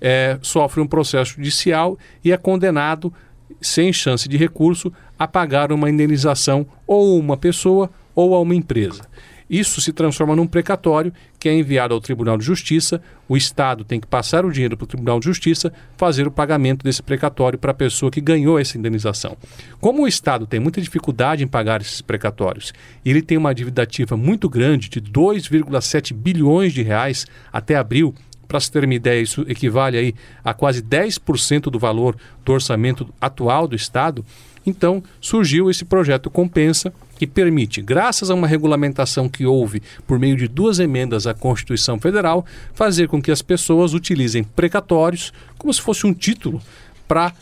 é, 0.00 0.38
sofre 0.42 0.80
um 0.80 0.86
processo 0.86 1.34
judicial 1.34 1.98
e 2.24 2.32
é 2.32 2.36
condenado, 2.36 3.12
sem 3.60 3.92
chance 3.92 4.28
de 4.28 4.36
recurso, 4.36 4.92
a 5.18 5.26
pagar 5.26 5.72
uma 5.72 5.90
indenização 5.90 6.66
ou 6.86 7.16
a 7.16 7.20
uma 7.20 7.36
pessoa 7.36 7.90
ou 8.14 8.34
a 8.34 8.40
uma 8.40 8.54
empresa. 8.54 9.02
Isso 9.48 9.80
se 9.80 9.92
transforma 9.92 10.36
num 10.36 10.46
precatório 10.46 11.12
que 11.38 11.48
é 11.48 11.54
enviado 11.54 11.94
ao 11.94 12.00
Tribunal 12.00 12.36
de 12.36 12.44
Justiça. 12.44 13.00
O 13.26 13.36
Estado 13.36 13.82
tem 13.82 13.98
que 13.98 14.06
passar 14.06 14.44
o 14.44 14.52
dinheiro 14.52 14.76
para 14.76 14.84
o 14.84 14.88
Tribunal 14.88 15.18
de 15.18 15.24
Justiça, 15.24 15.72
fazer 15.96 16.26
o 16.26 16.30
pagamento 16.30 16.84
desse 16.84 17.02
precatório 17.02 17.58
para 17.58 17.70
a 17.70 17.74
pessoa 17.74 18.10
que 18.10 18.20
ganhou 18.20 18.58
essa 18.58 18.76
indenização. 18.76 19.36
Como 19.80 20.02
o 20.02 20.08
Estado 20.08 20.46
tem 20.46 20.60
muita 20.60 20.82
dificuldade 20.82 21.42
em 21.42 21.46
pagar 21.46 21.80
esses 21.80 22.02
precatórios 22.02 22.74
e 23.04 23.10
ele 23.10 23.22
tem 23.22 23.38
uma 23.38 23.54
dívida 23.54 23.82
ativa 23.82 24.16
muito 24.16 24.48
grande, 24.50 24.90
de 24.90 25.00
2,7 25.00 26.12
bilhões 26.12 26.74
de 26.74 26.82
reais 26.82 27.26
até 27.50 27.76
abril, 27.76 28.14
para 28.48 28.58
se 28.58 28.72
ter 28.72 28.82
uma 28.82 28.94
ideia, 28.94 29.20
isso 29.20 29.44
equivale 29.46 29.98
aí 29.98 30.14
a 30.42 30.54
quase 30.54 30.82
10% 30.82 31.64
do 31.64 31.78
valor 31.78 32.16
do 32.44 32.52
orçamento 32.52 33.06
atual 33.20 33.68
do 33.68 33.76
Estado. 33.76 34.24
Então 34.66 35.02
surgiu 35.20 35.70
esse 35.70 35.84
projeto 35.84 36.30
Compensa, 36.30 36.92
que 37.18 37.26
permite, 37.26 37.82
graças 37.82 38.30
a 38.30 38.34
uma 38.34 38.46
regulamentação 38.46 39.28
que 39.28 39.44
houve 39.44 39.82
por 40.06 40.18
meio 40.18 40.36
de 40.36 40.48
duas 40.48 40.78
emendas 40.78 41.26
à 41.26 41.34
Constituição 41.34 41.98
Federal, 41.98 42.46
fazer 42.74 43.08
com 43.08 43.20
que 43.20 43.30
as 43.30 43.42
pessoas 43.42 43.92
utilizem 43.92 44.42
precatórios 44.42 45.32
como 45.58 45.72
se 45.72 45.80
fosse 45.80 46.06
um 46.06 46.14
título 46.14 46.62
para 47.06 47.32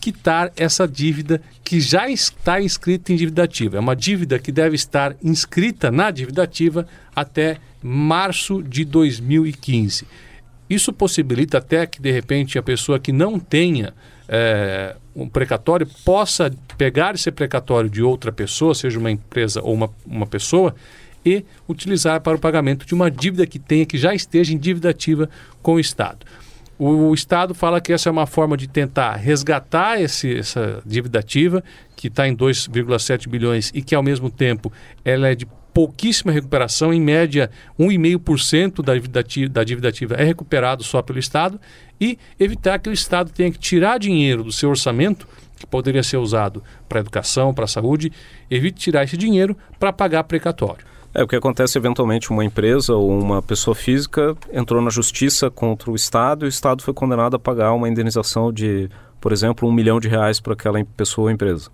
quitar 0.00 0.52
essa 0.56 0.88
dívida 0.88 1.42
que 1.62 1.80
já 1.80 2.08
está 2.08 2.60
inscrita 2.60 3.12
em 3.12 3.16
dívida 3.16 3.42
ativa. 3.42 3.76
É 3.76 3.80
uma 3.80 3.96
dívida 3.96 4.38
que 4.38 4.50
deve 4.50 4.74
estar 4.74 5.14
inscrita 5.22 5.90
na 5.90 6.10
dívida 6.10 6.44
ativa 6.44 6.86
até 7.14 7.58
março 7.82 8.62
de 8.62 8.84
2015. 8.84 10.06
Isso 10.68 10.92
possibilita 10.92 11.58
até 11.58 11.86
que, 11.86 12.00
de 12.00 12.10
repente, 12.10 12.58
a 12.58 12.62
pessoa 12.62 12.98
que 12.98 13.12
não 13.12 13.38
tenha 13.38 13.94
é, 14.28 14.94
um 15.16 15.28
precatório 15.28 15.86
possa 16.04 16.52
pegar 16.76 17.14
esse 17.14 17.30
precatório 17.30 17.88
de 17.88 18.02
outra 18.02 18.30
pessoa, 18.30 18.74
seja 18.74 18.98
uma 18.98 19.10
empresa 19.10 19.62
ou 19.62 19.72
uma, 19.72 19.90
uma 20.06 20.26
pessoa, 20.26 20.74
e 21.24 21.44
utilizar 21.68 22.20
para 22.20 22.36
o 22.36 22.38
pagamento 22.38 22.86
de 22.86 22.94
uma 22.94 23.10
dívida 23.10 23.46
que 23.46 23.58
tenha, 23.58 23.86
que 23.86 23.98
já 23.98 24.14
esteja 24.14 24.52
em 24.52 24.58
dívida 24.58 24.90
ativa 24.90 25.28
com 25.62 25.74
o 25.74 25.80
Estado. 25.80 26.26
O 26.78 27.12
Estado 27.12 27.54
fala 27.54 27.80
que 27.80 27.92
essa 27.92 28.08
é 28.08 28.12
uma 28.12 28.26
forma 28.26 28.56
de 28.56 28.68
tentar 28.68 29.16
resgatar 29.16 30.00
esse, 30.00 30.38
essa 30.38 30.80
dívida 30.86 31.18
ativa, 31.18 31.64
que 31.96 32.06
está 32.06 32.28
em 32.28 32.36
2,7 32.36 33.28
bilhões 33.28 33.72
e 33.74 33.82
que, 33.82 33.96
ao 33.96 34.02
mesmo 34.02 34.30
tempo, 34.30 34.72
ela 35.04 35.28
é 35.28 35.34
de 35.34 35.44
pouquíssima 35.78 36.32
recuperação, 36.32 36.92
em 36.92 37.00
média 37.00 37.52
1,5% 37.78 38.82
da 38.82 38.94
dívida, 38.94 39.20
ativa, 39.20 39.48
da 39.48 39.62
dívida 39.62 39.88
ativa 39.88 40.14
é 40.16 40.24
recuperado 40.24 40.82
só 40.82 41.00
pelo 41.00 41.20
Estado, 41.20 41.60
e 42.00 42.18
evitar 42.36 42.80
que 42.80 42.90
o 42.90 42.92
Estado 42.92 43.30
tenha 43.30 43.48
que 43.48 43.60
tirar 43.60 43.96
dinheiro 43.96 44.42
do 44.42 44.50
seu 44.50 44.70
orçamento, 44.70 45.28
que 45.56 45.64
poderia 45.64 46.02
ser 46.02 46.16
usado 46.16 46.64
para 46.88 46.98
educação, 46.98 47.54
para 47.54 47.68
saúde, 47.68 48.10
evite 48.50 48.80
tirar 48.80 49.04
esse 49.04 49.16
dinheiro 49.16 49.56
para 49.78 49.92
pagar 49.92 50.24
precatório. 50.24 50.84
É, 51.14 51.22
o 51.22 51.28
que 51.28 51.36
acontece 51.36 51.78
eventualmente 51.78 52.28
uma 52.32 52.44
empresa 52.44 52.94
ou 52.94 53.16
uma 53.16 53.40
pessoa 53.40 53.76
física 53.76 54.36
entrou 54.52 54.82
na 54.82 54.90
justiça 54.90 55.48
contra 55.48 55.92
o 55.92 55.94
Estado 55.94 56.44
e 56.44 56.48
o 56.48 56.50
Estado 56.50 56.82
foi 56.82 56.92
condenado 56.92 57.36
a 57.36 57.38
pagar 57.38 57.72
uma 57.72 57.88
indenização 57.88 58.52
de, 58.52 58.90
por 59.20 59.30
exemplo, 59.30 59.68
um 59.68 59.72
milhão 59.72 60.00
de 60.00 60.08
reais 60.08 60.40
para 60.40 60.54
aquela 60.54 60.84
pessoa 60.96 61.26
ou 61.26 61.30
empresa. 61.30 61.70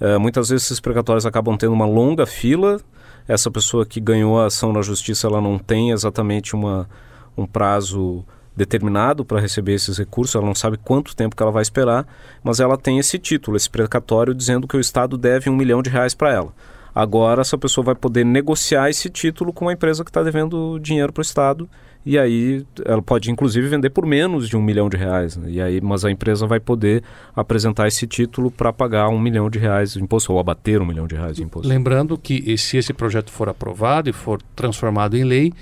É, 0.00 0.16
muitas 0.16 0.50
vezes 0.50 0.66
esses 0.66 0.78
precatórios 0.78 1.26
acabam 1.26 1.56
tendo 1.56 1.72
uma 1.72 1.86
longa 1.86 2.24
fila. 2.24 2.80
Essa 3.26 3.50
pessoa 3.50 3.86
que 3.86 4.00
ganhou 4.00 4.40
a 4.40 4.46
ação 4.46 4.72
na 4.72 4.82
justiça 4.82 5.26
ela 5.26 5.40
não 5.40 5.58
tem 5.58 5.90
exatamente 5.90 6.54
uma, 6.54 6.88
um 7.36 7.46
prazo 7.46 8.24
determinado 8.54 9.24
para 9.24 9.40
receber 9.40 9.74
esses 9.74 9.96
recursos, 9.96 10.34
ela 10.34 10.44
não 10.44 10.54
sabe 10.54 10.76
quanto 10.76 11.16
tempo 11.16 11.34
que 11.34 11.42
ela 11.42 11.52
vai 11.52 11.62
esperar, 11.62 12.06
mas 12.44 12.60
ela 12.60 12.76
tem 12.76 12.98
esse 12.98 13.18
título, 13.18 13.56
esse 13.56 13.70
precatório, 13.70 14.34
dizendo 14.34 14.68
que 14.68 14.76
o 14.76 14.80
Estado 14.80 15.16
deve 15.16 15.48
um 15.48 15.56
milhão 15.56 15.82
de 15.82 15.88
reais 15.88 16.14
para 16.14 16.32
ela. 16.32 16.52
Agora, 16.94 17.40
essa 17.40 17.56
pessoa 17.56 17.84
vai 17.84 17.94
poder 17.94 18.24
negociar 18.24 18.90
esse 18.90 19.08
título 19.08 19.52
com 19.52 19.64
uma 19.64 19.72
empresa 19.72 20.04
que 20.04 20.10
está 20.10 20.22
devendo 20.22 20.78
dinheiro 20.78 21.12
para 21.12 21.22
o 21.22 21.22
Estado 21.22 21.68
e 22.04 22.18
aí 22.18 22.64
ela 22.84 23.00
pode 23.00 23.30
inclusive 23.30 23.68
vender 23.68 23.90
por 23.90 24.04
menos 24.04 24.48
de 24.48 24.56
um 24.56 24.62
milhão 24.62 24.88
de 24.88 24.96
reais. 24.96 25.36
Né? 25.36 25.50
E 25.50 25.60
aí, 25.60 25.80
mas 25.80 26.04
a 26.04 26.10
empresa 26.10 26.46
vai 26.46 26.58
poder 26.58 27.02
apresentar 27.34 27.86
esse 27.86 28.06
título 28.06 28.50
para 28.50 28.72
pagar 28.72 29.08
um 29.08 29.20
milhão 29.20 29.48
de 29.48 29.58
reais 29.58 29.92
de 29.92 30.02
imposto 30.02 30.32
ou 30.32 30.38
abater 30.38 30.80
um 30.80 30.86
milhão 30.86 31.06
de 31.06 31.14
reais 31.14 31.36
de 31.36 31.42
imposto. 31.42 31.68
Lembrando 31.68 32.18
que 32.18 32.56
se 32.58 32.76
esse 32.76 32.92
projeto 32.92 33.30
for 33.30 33.48
aprovado 33.48 34.10
e 34.10 34.12
for 34.12 34.40
transformado 34.56 35.16
em 35.16 35.24
lei, 35.24 35.52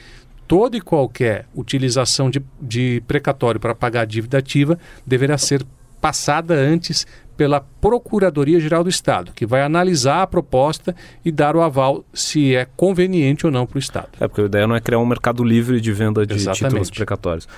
toda 0.48 0.76
e 0.76 0.80
qualquer 0.80 1.46
utilização 1.54 2.30
de, 2.30 2.42
de 2.60 3.02
precatório 3.06 3.60
para 3.60 3.74
pagar 3.74 4.06
dívida 4.06 4.38
ativa 4.38 4.78
deverá 5.06 5.38
ser 5.38 5.64
passada 6.00 6.54
antes 6.54 7.06
pela 7.36 7.60
Procuradoria-Geral 7.80 8.84
do 8.84 8.90
Estado, 8.90 9.32
que 9.32 9.46
vai 9.46 9.62
analisar 9.62 10.22
a 10.22 10.26
proposta 10.26 10.94
e 11.24 11.32
dar 11.32 11.56
o 11.56 11.62
aval 11.62 12.04
se 12.12 12.54
é 12.54 12.66
conveniente 12.76 13.46
ou 13.46 13.52
não 13.52 13.64
para 13.66 13.76
o 13.76 13.78
Estado. 13.78 14.08
É, 14.20 14.28
porque 14.28 14.42
a 14.42 14.44
ideia 14.44 14.66
não 14.66 14.76
é 14.76 14.80
criar 14.80 14.98
um 14.98 15.06
mercado 15.06 15.42
livre 15.42 15.80
de 15.80 15.90
venda 15.90 16.26
de 16.26 16.34
Exatamente. 16.34 16.68
títulos 16.68 16.90
precatórios. 16.90 17.48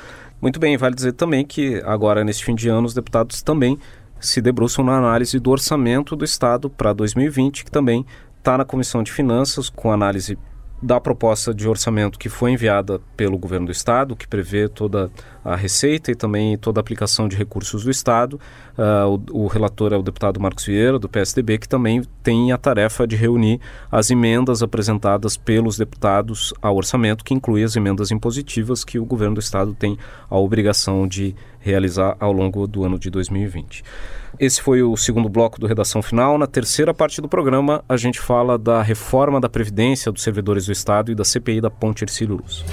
Muito 0.40 0.60
bem, 0.60 0.76
vale 0.76 0.94
dizer 0.94 1.12
também 1.12 1.44
que 1.44 1.82
agora, 1.84 2.24
nesse 2.24 2.44
fim 2.44 2.54
de 2.54 2.68
ano, 2.68 2.86
os 2.86 2.94
deputados 2.94 3.42
também 3.42 3.76
se 4.20 4.40
debruçam 4.40 4.84
na 4.84 4.96
análise 4.96 5.38
do 5.40 5.50
orçamento 5.50 6.14
do 6.14 6.24
Estado 6.24 6.70
para 6.70 6.92
2020, 6.92 7.64
que 7.64 7.70
também 7.70 8.06
está 8.38 8.56
na 8.56 8.64
Comissão 8.64 9.02
de 9.02 9.10
Finanças, 9.10 9.68
com 9.68 9.90
análise 9.90 10.38
da 10.82 11.00
proposta 11.00 11.54
de 11.54 11.68
orçamento 11.68 12.18
que 12.18 12.28
foi 12.28 12.50
enviada 12.50 13.00
pelo 13.16 13.38
governo 13.38 13.66
do 13.66 13.72
estado, 13.72 14.16
que 14.16 14.26
prevê 14.26 14.68
toda 14.68 15.10
a 15.44 15.54
receita 15.54 16.10
e 16.10 16.14
também 16.14 16.58
toda 16.58 16.80
a 16.80 16.82
aplicação 16.82 17.28
de 17.28 17.36
recursos 17.36 17.84
do 17.84 17.90
estado. 17.90 18.40
Uh, 18.76 19.22
o, 19.30 19.44
o, 19.44 19.46
relator 19.46 19.92
é 19.92 19.96
o 19.96 20.02
deputado 20.02 20.40
Marcos 20.40 20.64
Vieira, 20.64 20.98
do 20.98 21.08
PSDB, 21.08 21.58
que 21.58 21.68
também 21.68 22.02
tem 22.22 22.50
a 22.50 22.58
tarefa 22.58 23.06
de 23.06 23.14
reunir 23.14 23.60
as 23.90 24.10
emendas 24.10 24.60
apresentadas 24.60 25.36
pelos 25.36 25.76
deputados 25.76 26.52
ao 26.60 26.74
orçamento, 26.74 27.24
que 27.24 27.34
inclui 27.34 27.62
as 27.62 27.76
emendas 27.76 28.10
impositivas 28.10 28.82
que 28.82 28.98
o 28.98 29.04
governo 29.04 29.36
do 29.36 29.40
estado 29.40 29.74
tem 29.74 29.96
a 30.28 30.36
obrigação 30.36 31.06
de 31.06 31.34
realizar 31.60 32.16
ao 32.18 32.32
longo 32.32 32.66
do 32.66 32.84
ano 32.84 32.98
de 32.98 33.08
2020. 33.08 33.84
Esse 34.40 34.62
foi 34.62 34.82
o 34.82 34.96
segundo 34.96 35.28
bloco 35.28 35.60
do 35.60 35.66
Redação 35.66 36.02
Final. 36.02 36.38
Na 36.38 36.46
terceira 36.46 36.94
parte 36.94 37.20
do 37.20 37.28
programa, 37.28 37.84
a 37.88 37.96
gente 37.96 38.20
fala 38.20 38.58
da 38.58 38.82
reforma 38.82 39.40
da 39.40 39.48
Previdência 39.48 40.10
dos 40.10 40.22
servidores 40.22 40.66
do 40.66 40.72
Estado 40.72 41.12
e 41.12 41.14
da 41.14 41.24
CPI 41.24 41.60
da 41.60 41.70
Ponte 41.70 42.02
Ercílio 42.02 42.36
Luz. 42.36 42.64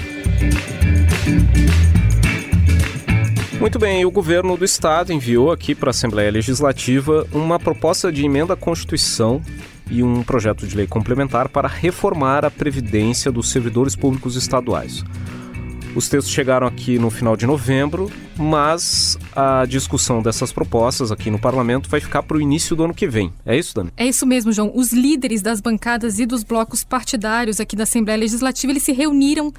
Muito 3.60 3.78
bem, 3.78 4.06
o 4.06 4.10
governo 4.10 4.56
do 4.56 4.64
estado 4.64 5.12
enviou 5.12 5.52
aqui 5.52 5.74
para 5.74 5.90
a 5.90 5.92
Assembleia 5.92 6.30
Legislativa 6.30 7.26
uma 7.30 7.58
proposta 7.58 8.10
de 8.10 8.24
emenda 8.24 8.54
à 8.54 8.56
Constituição 8.56 9.42
e 9.90 10.02
um 10.02 10.22
projeto 10.22 10.66
de 10.66 10.74
lei 10.74 10.86
complementar 10.86 11.46
para 11.50 11.68
reformar 11.68 12.42
a 12.42 12.50
previdência 12.50 13.30
dos 13.30 13.50
servidores 13.50 13.94
públicos 13.94 14.34
estaduais. 14.34 15.04
Os 15.94 16.08
textos 16.08 16.32
chegaram 16.32 16.66
aqui 16.66 16.98
no 16.98 17.10
final 17.10 17.36
de 17.36 17.46
novembro, 17.46 18.10
mas 18.40 19.18
a 19.36 19.66
discussão 19.66 20.22
dessas 20.22 20.50
propostas 20.50 21.12
aqui 21.12 21.30
no 21.30 21.38
parlamento 21.38 21.90
vai 21.90 22.00
ficar 22.00 22.22
para 22.22 22.38
o 22.38 22.40
início 22.40 22.74
do 22.74 22.84
ano 22.84 22.94
que 22.94 23.06
vem. 23.06 23.30
É 23.44 23.56
isso, 23.56 23.74
Dani? 23.74 23.92
É 23.96 24.06
isso 24.06 24.26
mesmo, 24.26 24.50
João. 24.50 24.72
Os 24.74 24.92
líderes 24.92 25.42
das 25.42 25.60
bancadas 25.60 26.18
e 26.18 26.24
dos 26.24 26.42
blocos 26.42 26.82
partidários 26.82 27.60
aqui 27.60 27.76
da 27.76 27.82
Assembleia 27.82 28.18
Legislativa, 28.18 28.72
eles 28.72 28.82
se 28.82 28.92
reuniram 28.92 29.52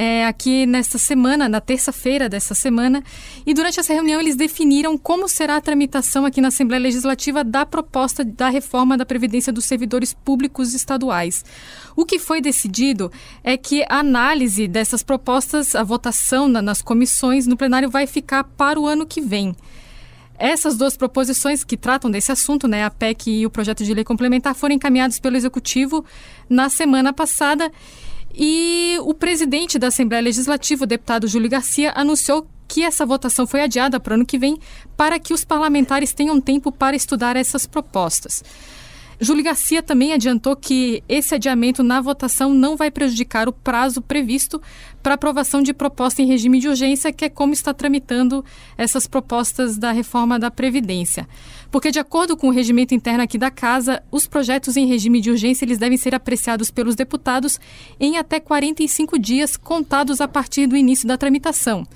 é, 0.00 0.24
aqui 0.26 0.64
nesta 0.64 0.96
semana, 0.96 1.48
na 1.48 1.60
terça-feira 1.60 2.28
dessa 2.28 2.54
semana, 2.54 3.02
e 3.44 3.52
durante 3.52 3.80
essa 3.80 3.92
reunião 3.92 4.20
eles 4.20 4.36
definiram 4.36 4.96
como 4.96 5.28
será 5.28 5.56
a 5.56 5.60
tramitação 5.60 6.24
aqui 6.24 6.40
na 6.40 6.48
Assembleia 6.48 6.80
Legislativa 6.80 7.42
da 7.42 7.66
proposta 7.66 8.24
da 8.24 8.48
reforma 8.48 8.96
da 8.96 9.04
Previdência 9.04 9.52
dos 9.52 9.64
servidores 9.64 10.14
públicos 10.14 10.72
estaduais. 10.72 11.44
O 11.96 12.04
que 12.04 12.20
foi 12.20 12.40
decidido 12.40 13.10
é 13.42 13.56
que 13.56 13.84
a 13.88 13.98
análise 13.98 14.68
dessas 14.68 15.02
propostas, 15.02 15.74
a 15.74 15.82
votação 15.82 16.46
na, 16.46 16.62
nas 16.62 16.80
comissões 16.80 17.48
no 17.48 17.56
plenário 17.56 17.90
vai 17.90 18.06
ficar 18.06 18.44
para 18.44 18.78
o 18.78 18.86
ano 18.86 19.04
que 19.04 19.20
vem. 19.20 19.52
Essas 20.38 20.76
duas 20.76 20.96
proposições 20.96 21.64
que 21.64 21.76
tratam 21.76 22.08
desse 22.08 22.30
assunto, 22.30 22.68
né, 22.68 22.84
a 22.84 22.90
PEC 22.90 23.40
e 23.40 23.46
o 23.46 23.50
projeto 23.50 23.82
de 23.82 23.92
lei 23.92 24.04
complementar, 24.04 24.54
foram 24.54 24.76
encaminhados 24.76 25.18
pelo 25.18 25.36
Executivo 25.36 26.04
na 26.48 26.68
semana 26.68 27.12
passada 27.12 27.72
e 28.34 28.98
o 29.02 29.14
presidente 29.14 29.78
da 29.78 29.88
Assembleia 29.88 30.22
Legislativa, 30.22 30.84
o 30.84 30.86
deputado 30.86 31.26
Júlio 31.26 31.50
Garcia, 31.50 31.92
anunciou 31.94 32.46
que 32.68 32.82
essa 32.82 33.06
votação 33.06 33.46
foi 33.46 33.62
adiada 33.62 33.98
para 33.98 34.12
o 34.12 34.14
ano 34.14 34.26
que 34.26 34.38
vem 34.38 34.58
para 34.96 35.18
que 35.18 35.32
os 35.32 35.44
parlamentares 35.44 36.12
tenham 36.12 36.40
tempo 36.40 36.70
para 36.70 36.94
estudar 36.94 37.34
essas 37.34 37.66
propostas. 37.66 38.44
Júlio 39.20 39.42
Garcia 39.42 39.82
também 39.82 40.12
adiantou 40.12 40.54
que 40.54 41.02
esse 41.08 41.34
adiamento 41.34 41.82
na 41.82 42.00
votação 42.00 42.54
não 42.54 42.76
vai 42.76 42.88
prejudicar 42.88 43.48
o 43.48 43.52
prazo 43.52 44.00
previsto 44.00 44.62
para 45.02 45.14
aprovação 45.14 45.60
de 45.60 45.72
proposta 45.72 46.22
em 46.22 46.26
regime 46.26 46.60
de 46.60 46.68
urgência, 46.68 47.12
que 47.12 47.24
é 47.24 47.28
como 47.28 47.52
está 47.52 47.74
tramitando 47.74 48.44
essas 48.76 49.08
propostas 49.08 49.76
da 49.76 49.90
reforma 49.90 50.38
da 50.38 50.52
Previdência. 50.52 51.28
Porque, 51.68 51.90
de 51.90 51.98
acordo 51.98 52.36
com 52.36 52.48
o 52.48 52.52
regimento 52.52 52.94
interno 52.94 53.22
aqui 53.22 53.36
da 53.36 53.50
Casa, 53.50 54.02
os 54.10 54.26
projetos 54.26 54.76
em 54.76 54.86
regime 54.86 55.20
de 55.20 55.30
urgência 55.30 55.64
eles 55.64 55.78
devem 55.78 55.98
ser 55.98 56.14
apreciados 56.14 56.70
pelos 56.70 56.94
deputados 56.94 57.58
em 57.98 58.18
até 58.18 58.38
45 58.38 59.18
dias 59.18 59.56
contados 59.56 60.20
a 60.20 60.28
partir 60.28 60.68
do 60.68 60.76
início 60.76 61.08
da 61.08 61.18
tramitação 61.18 61.86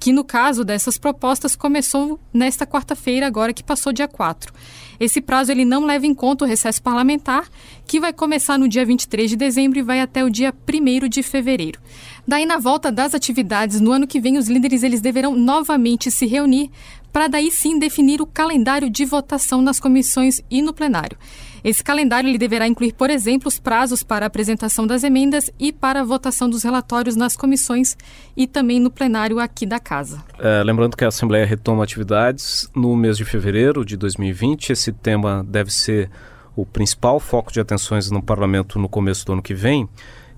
que 0.00 0.14
no 0.14 0.24
caso 0.24 0.64
dessas 0.64 0.96
propostas 0.96 1.54
começou 1.54 2.18
nesta 2.32 2.66
quarta-feira, 2.66 3.26
agora 3.26 3.52
que 3.52 3.62
passou 3.62 3.92
dia 3.92 4.08
4. 4.08 4.50
Esse 5.00 5.22
prazo 5.22 5.50
ele 5.50 5.64
não 5.64 5.86
leva 5.86 6.06
em 6.06 6.14
conta 6.14 6.44
o 6.44 6.48
recesso 6.48 6.82
parlamentar, 6.82 7.48
que 7.86 7.98
vai 7.98 8.12
começar 8.12 8.58
no 8.58 8.68
dia 8.68 8.84
23 8.84 9.30
de 9.30 9.36
dezembro 9.36 9.78
e 9.78 9.82
vai 9.82 9.98
até 9.98 10.22
o 10.22 10.28
dia 10.28 10.52
1 10.52 11.08
de 11.08 11.22
fevereiro. 11.22 11.80
Daí, 12.28 12.44
na 12.44 12.58
volta 12.58 12.92
das 12.92 13.14
atividades 13.14 13.80
no 13.80 13.92
ano 13.92 14.06
que 14.06 14.20
vem, 14.20 14.36
os 14.36 14.46
líderes 14.46 14.82
eles 14.82 15.00
deverão 15.00 15.34
novamente 15.34 16.10
se 16.10 16.26
reunir 16.26 16.70
para 17.12 17.28
daí 17.28 17.50
sim 17.50 17.78
definir 17.78 18.20
o 18.20 18.26
calendário 18.26 18.90
de 18.90 19.04
votação 19.04 19.62
nas 19.62 19.80
comissões 19.80 20.40
e 20.50 20.62
no 20.62 20.72
plenário. 20.72 21.18
Esse 21.62 21.84
calendário 21.84 22.28
ele 22.28 22.38
deverá 22.38 22.66
incluir, 22.66 22.92
por 22.92 23.10
exemplo, 23.10 23.48
os 23.48 23.58
prazos 23.58 24.02
para 24.02 24.24
apresentação 24.26 24.86
das 24.86 25.04
emendas 25.04 25.50
e 25.58 25.72
para 25.72 26.00
a 26.00 26.04
votação 26.04 26.48
dos 26.48 26.62
relatórios 26.62 27.16
nas 27.16 27.36
comissões 27.36 27.96
e 28.36 28.46
também 28.46 28.80
no 28.80 28.90
plenário 28.90 29.38
aqui 29.38 29.66
da 29.66 29.78
Casa. 29.78 30.22
É, 30.38 30.62
lembrando 30.62 30.96
que 30.96 31.04
a 31.04 31.08
Assembleia 31.08 31.44
retoma 31.44 31.84
atividades 31.84 32.68
no 32.74 32.96
mês 32.96 33.16
de 33.16 33.24
fevereiro 33.24 33.84
de 33.84 33.96
2020. 33.96 34.70
Esse 34.70 34.92
tema 34.92 35.44
deve 35.46 35.70
ser 35.70 36.10
o 36.56 36.64
principal 36.64 37.20
foco 37.20 37.52
de 37.52 37.60
atenções 37.60 38.10
no 38.10 38.22
parlamento 38.22 38.78
no 38.78 38.88
começo 38.88 39.26
do 39.26 39.34
ano 39.34 39.42
que 39.42 39.54
vem. 39.54 39.88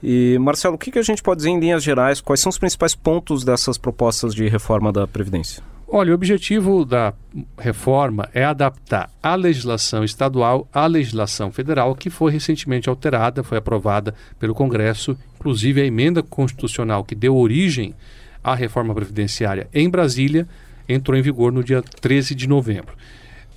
E, 0.02 0.36
Marcelo, 0.40 0.74
o 0.74 0.78
que 0.78 0.98
a 0.98 1.02
gente 1.02 1.22
pode 1.22 1.38
dizer 1.38 1.50
em 1.50 1.60
linhas 1.60 1.82
gerais? 1.82 2.20
Quais 2.20 2.40
são 2.40 2.50
os 2.50 2.58
principais 2.58 2.94
pontos 2.94 3.44
dessas 3.44 3.78
propostas 3.78 4.34
de 4.34 4.48
reforma 4.48 4.92
da 4.92 5.06
Previdência? 5.06 5.62
Olha, 5.94 6.12
o 6.12 6.14
objetivo 6.14 6.86
da 6.86 7.12
reforma 7.58 8.26
é 8.32 8.42
adaptar 8.42 9.10
a 9.22 9.34
legislação 9.34 10.02
estadual 10.02 10.66
à 10.72 10.86
legislação 10.86 11.52
federal, 11.52 11.94
que 11.94 12.08
foi 12.08 12.32
recentemente 12.32 12.88
alterada, 12.88 13.42
foi 13.42 13.58
aprovada 13.58 14.14
pelo 14.40 14.54
Congresso, 14.54 15.14
inclusive 15.38 15.82
a 15.82 15.84
emenda 15.84 16.22
constitucional 16.22 17.04
que 17.04 17.14
deu 17.14 17.36
origem 17.36 17.94
à 18.42 18.54
reforma 18.54 18.94
previdenciária 18.94 19.68
em 19.70 19.90
Brasília 19.90 20.48
entrou 20.88 21.14
em 21.14 21.20
vigor 21.20 21.52
no 21.52 21.62
dia 21.62 21.82
13 21.82 22.34
de 22.34 22.48
novembro. 22.48 22.94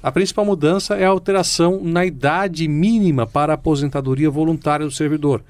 A 0.04 0.12
principal 0.12 0.44
mudança 0.44 0.96
é 0.96 1.06
a 1.06 1.10
alteração 1.10 1.82
na 1.82 2.06
idade 2.06 2.68
mínima 2.68 3.26
para 3.26 3.54
a 3.54 3.56
aposentadoria 3.56 4.30
voluntária 4.30 4.86
do 4.86 4.92
servidor. 4.92 5.42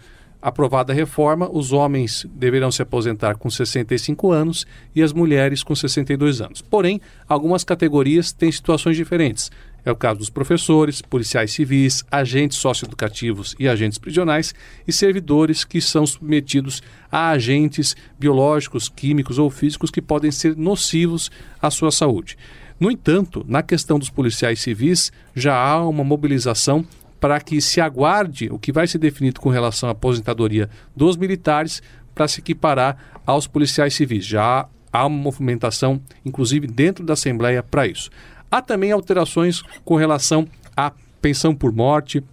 Aprovada 0.48 0.94
a 0.94 0.96
reforma, 0.96 1.50
os 1.52 1.72
homens 1.72 2.24
deverão 2.30 2.72
se 2.72 2.80
aposentar 2.80 3.36
com 3.36 3.50
65 3.50 4.32
anos 4.32 4.68
e 4.94 5.02
as 5.02 5.12
mulheres 5.12 5.64
com 5.64 5.74
62 5.74 6.40
anos. 6.40 6.62
Porém, 6.62 7.02
algumas 7.28 7.64
categorias 7.64 8.32
têm 8.32 8.52
situações 8.52 8.96
diferentes. 8.96 9.50
É 9.84 9.92
o 9.92 9.96
caso 9.96 10.20
dos 10.20 10.30
professores, 10.30 11.02
policiais 11.02 11.52
civis, 11.52 12.06
agentes 12.12 12.60
socioeducativos 12.60 13.56
e 13.60 13.68
agentes 13.68 13.98
prisionais 13.98 14.54
e 14.88 14.94
servidores 14.94 15.66
que 15.66 15.82
são 15.82 16.06
submetidos 16.06 16.84
a 17.12 17.30
agentes 17.30 17.96
biológicos, 18.20 18.88
químicos 18.88 19.40
ou 19.40 19.50
físicos 19.50 19.90
que 19.90 20.02
podem 20.02 20.30
ser 20.30 20.56
nocivos 20.56 21.32
à 21.60 21.72
sua 21.72 21.90
saúde. 21.90 22.38
No 22.80 22.92
entanto, 22.92 23.44
na 23.48 23.64
questão 23.64 23.98
dos 23.98 24.12
policiais 24.12 24.62
civis, 24.62 25.12
já 25.36 25.56
há 25.56 25.88
uma 25.88 26.04
mobilização 26.04 26.86
para 27.20 27.40
que 27.40 27.60
se 27.62 27.82
aguarde 27.82 28.50
o 28.52 28.60
que 28.60 28.72
vai 28.72 28.88
ser 28.88 28.98
definido 28.98 29.40
com 29.40 29.50
relação 29.50 29.90
à 29.90 29.92
aposentadoria 29.92 30.70
dos 30.96 31.18
militares 31.18 31.82
para 32.14 32.28
se 32.28 32.40
equiparar 32.40 32.98
aos 33.26 33.48
policiais 33.48 33.94
civis. 33.94 34.26
Já 34.26 34.68
há 34.92 35.06
uma 35.06 35.18
movimentação, 35.18 36.02
inclusive 36.24 36.68
dentro 36.68 37.06
da 37.06 37.14
Assembleia, 37.14 37.62
para 37.62 37.88
isso. 37.88 38.10
Há 38.50 38.62
também 38.62 38.92
alterações 38.92 39.62
com 39.84 39.96
relação 39.96 40.48
à 40.76 40.92
pensão 41.22 41.54
por 41.54 41.74
morte, 41.74 42.24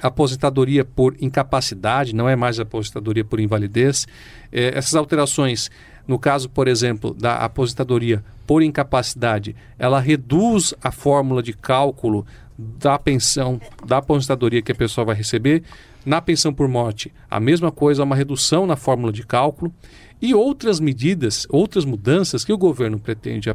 aposentadoria 0.00 0.84
por 0.84 1.14
incapacidade, 1.20 2.14
não 2.14 2.28
é 2.28 2.36
mais 2.36 2.58
aposentadoria 2.58 3.24
por 3.24 3.40
invalidez. 3.40 4.06
É, 4.50 4.76
essas 4.78 4.94
alterações, 4.94 5.70
no 6.10 6.18
caso, 6.18 6.50
por 6.50 6.66
exemplo, 6.66 7.14
da 7.14 7.36
aposentadoria 7.36 8.24
por 8.44 8.64
incapacidade, 8.64 9.54
ela 9.78 10.00
reduz 10.00 10.74
a 10.82 10.90
fórmula 10.90 11.40
de 11.40 11.52
cálculo 11.52 12.26
da 12.58 12.98
pensão, 12.98 13.60
da 13.86 13.98
aposentadoria 13.98 14.60
que 14.60 14.72
a 14.72 14.74
pessoa 14.74 15.04
vai 15.04 15.14
receber. 15.14 15.62
Na 16.04 16.20
pensão 16.20 16.52
por 16.52 16.66
morte, 16.66 17.12
a 17.30 17.38
mesma 17.38 17.70
coisa, 17.70 18.02
uma 18.02 18.16
redução 18.16 18.66
na 18.66 18.74
fórmula 18.74 19.12
de 19.12 19.24
cálculo. 19.24 19.72
E 20.20 20.34
outras 20.34 20.80
medidas, 20.80 21.46
outras 21.48 21.84
mudanças 21.84 22.44
que 22.44 22.52
o 22.52 22.58
governo 22.58 22.98
pretende 22.98 23.54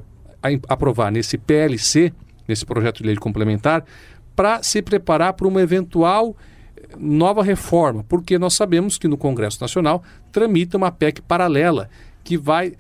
aprovar 0.70 1.12
nesse 1.12 1.38
PLC, 1.38 2.14
nesse 2.48 2.66
projeto 2.66 3.00
de 3.00 3.08
lei 3.08 3.18
complementar, 3.18 3.84
para 4.34 4.64
se 4.64 4.82
preparar 4.82 5.34
para 5.34 5.46
uma 5.46 5.62
eventual 5.62 6.38
eh, 6.78 6.96
nova 6.98 7.44
reforma, 7.44 8.06
porque 8.08 8.40
nós 8.40 8.54
sabemos 8.54 8.98
que 8.98 9.10
no 9.10 9.18
Congresso 9.18 9.60
Nacional 9.60 10.02
tramita 10.32 10.78
uma 10.78 10.90
PEC 10.90 11.22
paralela 11.22 11.90
que 12.26 12.38
vai 12.38 12.74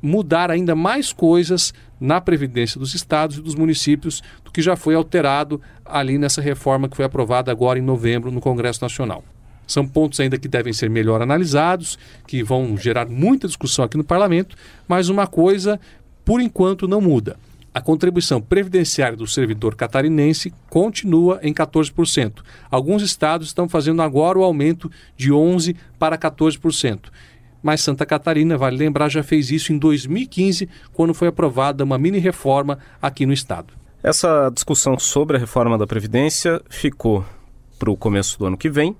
mudar 0.00 0.50
ainda 0.50 0.76
mais 0.76 1.12
coisas 1.12 1.72
na 1.98 2.20
previdência 2.20 2.78
dos 2.78 2.94
estados 2.94 3.38
e 3.38 3.40
dos 3.40 3.54
municípios 3.54 4.22
do 4.44 4.52
que 4.52 4.60
já 4.60 4.76
foi 4.76 4.94
alterado 4.94 5.60
ali 5.84 6.18
nessa 6.18 6.42
reforma 6.42 6.88
que 6.88 6.94
foi 6.94 7.06
aprovada 7.06 7.50
agora 7.50 7.78
em 7.78 7.82
novembro 7.82 8.30
no 8.30 8.40
Congresso 8.40 8.82
Nacional. 8.82 9.24
São 9.66 9.88
pontos 9.88 10.20
ainda 10.20 10.38
que 10.38 10.46
devem 10.46 10.74
ser 10.74 10.90
melhor 10.90 11.22
analisados, 11.22 11.98
que 12.26 12.42
vão 12.42 12.76
gerar 12.76 13.06
muita 13.08 13.46
discussão 13.46 13.86
aqui 13.86 13.96
no 13.96 14.04
parlamento, 14.04 14.54
mas 14.86 15.08
uma 15.08 15.26
coisa 15.26 15.80
por 16.22 16.40
enquanto 16.40 16.86
não 16.86 17.00
muda. 17.00 17.36
A 17.72 17.80
contribuição 17.80 18.40
previdenciária 18.40 19.16
do 19.16 19.26
servidor 19.26 19.74
catarinense 19.74 20.52
continua 20.70 21.40
em 21.42 21.52
14%. 21.52 22.42
Alguns 22.70 23.02
estados 23.02 23.48
estão 23.48 23.68
fazendo 23.68 24.00
agora 24.00 24.38
o 24.38 24.44
aumento 24.44 24.88
de 25.16 25.32
11% 25.32 25.74
para 25.98 26.16
14%. 26.16 27.00
Mas 27.64 27.80
Santa 27.80 28.04
Catarina, 28.04 28.58
vale 28.58 28.76
lembrar, 28.76 29.08
já 29.08 29.22
fez 29.22 29.50
isso 29.50 29.72
em 29.72 29.78
2015, 29.78 30.68
quando 30.92 31.14
foi 31.14 31.28
aprovada 31.28 31.82
uma 31.82 31.96
mini 31.96 32.18
reforma 32.18 32.78
aqui 33.00 33.24
no 33.24 33.32
estado. 33.32 33.72
Essa 34.02 34.50
discussão 34.52 34.98
sobre 34.98 35.38
a 35.38 35.40
reforma 35.40 35.78
da 35.78 35.86
Previdência 35.86 36.60
ficou 36.68 37.24
para 37.78 37.90
o 37.90 37.96
começo 37.96 38.38
do 38.38 38.44
ano 38.44 38.58
que 38.58 38.68
vem, 38.68 38.94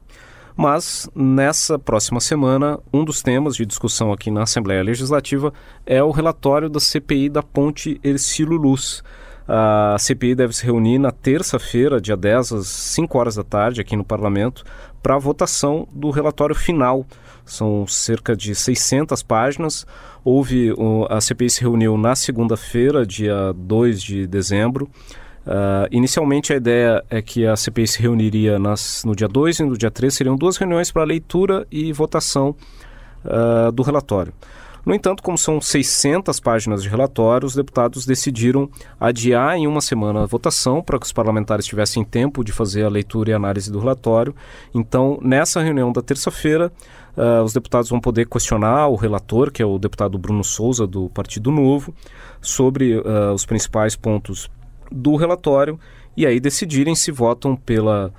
mas 0.56 1.06
nessa 1.14 1.78
próxima 1.78 2.20
semana, 2.20 2.80
um 2.90 3.04
dos 3.04 3.20
temas 3.20 3.54
de 3.54 3.66
discussão 3.66 4.10
aqui 4.10 4.30
na 4.30 4.44
Assembleia 4.44 4.82
Legislativa 4.82 5.52
é 5.84 6.02
o 6.02 6.10
relatório 6.10 6.70
da 6.70 6.80
CPI 6.80 7.28
da 7.28 7.42
Ponte 7.42 8.00
Ercílio 8.02 8.56
Luz. 8.56 9.02
A 9.46 9.96
CPI 9.98 10.34
deve 10.34 10.56
se 10.56 10.64
reunir 10.64 10.98
na 10.98 11.10
terça-feira, 11.10 12.00
dia 12.00 12.16
10, 12.16 12.52
às 12.52 12.66
5 12.66 13.18
horas 13.18 13.34
da 13.34 13.44
tarde, 13.44 13.82
aqui 13.82 13.94
no 13.94 14.04
Parlamento, 14.04 14.64
para 15.02 15.16
a 15.16 15.18
votação 15.18 15.86
do 15.92 16.08
relatório 16.08 16.54
final. 16.54 17.04
São 17.44 17.86
cerca 17.86 18.36
de 18.36 18.54
600 18.54 19.22
páginas. 19.22 19.86
Houve 20.24 20.74
a 21.10 21.20
CPI 21.20 21.50
se 21.50 21.60
reuniu 21.60 21.96
na 21.98 22.14
segunda-feira, 22.16 23.06
dia 23.06 23.52
2 23.54 24.02
de 24.02 24.26
dezembro. 24.26 24.88
Uh, 25.46 25.86
inicialmente 25.90 26.54
a 26.54 26.56
ideia 26.56 27.04
é 27.10 27.20
que 27.20 27.46
a 27.46 27.54
CPI 27.54 27.86
se 27.86 28.00
reuniria 28.00 28.58
nas, 28.58 29.04
no 29.04 29.14
dia 29.14 29.28
2 29.28 29.58
e 29.58 29.64
no 29.64 29.76
dia 29.76 29.90
3, 29.90 30.14
seriam 30.14 30.36
duas 30.36 30.56
reuniões 30.56 30.90
para 30.90 31.04
leitura 31.04 31.66
e 31.70 31.92
votação 31.92 32.56
uh, 33.24 33.70
do 33.70 33.82
relatório. 33.82 34.32
No 34.84 34.94
entanto, 34.94 35.22
como 35.22 35.38
são 35.38 35.60
600 35.60 36.38
páginas 36.40 36.82
de 36.82 36.88
relatório, 36.88 37.46
os 37.46 37.54
deputados 37.54 38.04
decidiram 38.04 38.68
adiar 39.00 39.56
em 39.56 39.66
uma 39.66 39.80
semana 39.80 40.22
a 40.22 40.26
votação 40.26 40.82
para 40.82 40.98
que 40.98 41.06
os 41.06 41.12
parlamentares 41.12 41.64
tivessem 41.64 42.04
tempo 42.04 42.44
de 42.44 42.52
fazer 42.52 42.84
a 42.84 42.90
leitura 42.90 43.30
e 43.30 43.32
análise 43.34 43.72
do 43.72 43.78
relatório. 43.78 44.34
Então, 44.74 45.18
nessa 45.22 45.62
reunião 45.62 45.90
da 45.90 46.02
terça-feira, 46.02 46.70
uh, 47.16 47.42
os 47.42 47.54
deputados 47.54 47.88
vão 47.88 48.00
poder 48.00 48.28
questionar 48.28 48.88
o 48.88 48.94
relator, 48.94 49.50
que 49.50 49.62
é 49.62 49.66
o 49.66 49.78
deputado 49.78 50.18
Bruno 50.18 50.44
Souza, 50.44 50.86
do 50.86 51.08
Partido 51.08 51.50
Novo, 51.50 51.94
sobre 52.42 53.02
os 53.34 53.46
principais 53.46 53.96
pontos 53.96 54.50
do 54.92 55.16
relatório 55.16 55.80
e 56.16 56.26
aí 56.26 56.38
decidirem 56.38 56.94
se 56.94 57.10
votam 57.10 57.56
pela 57.56 58.12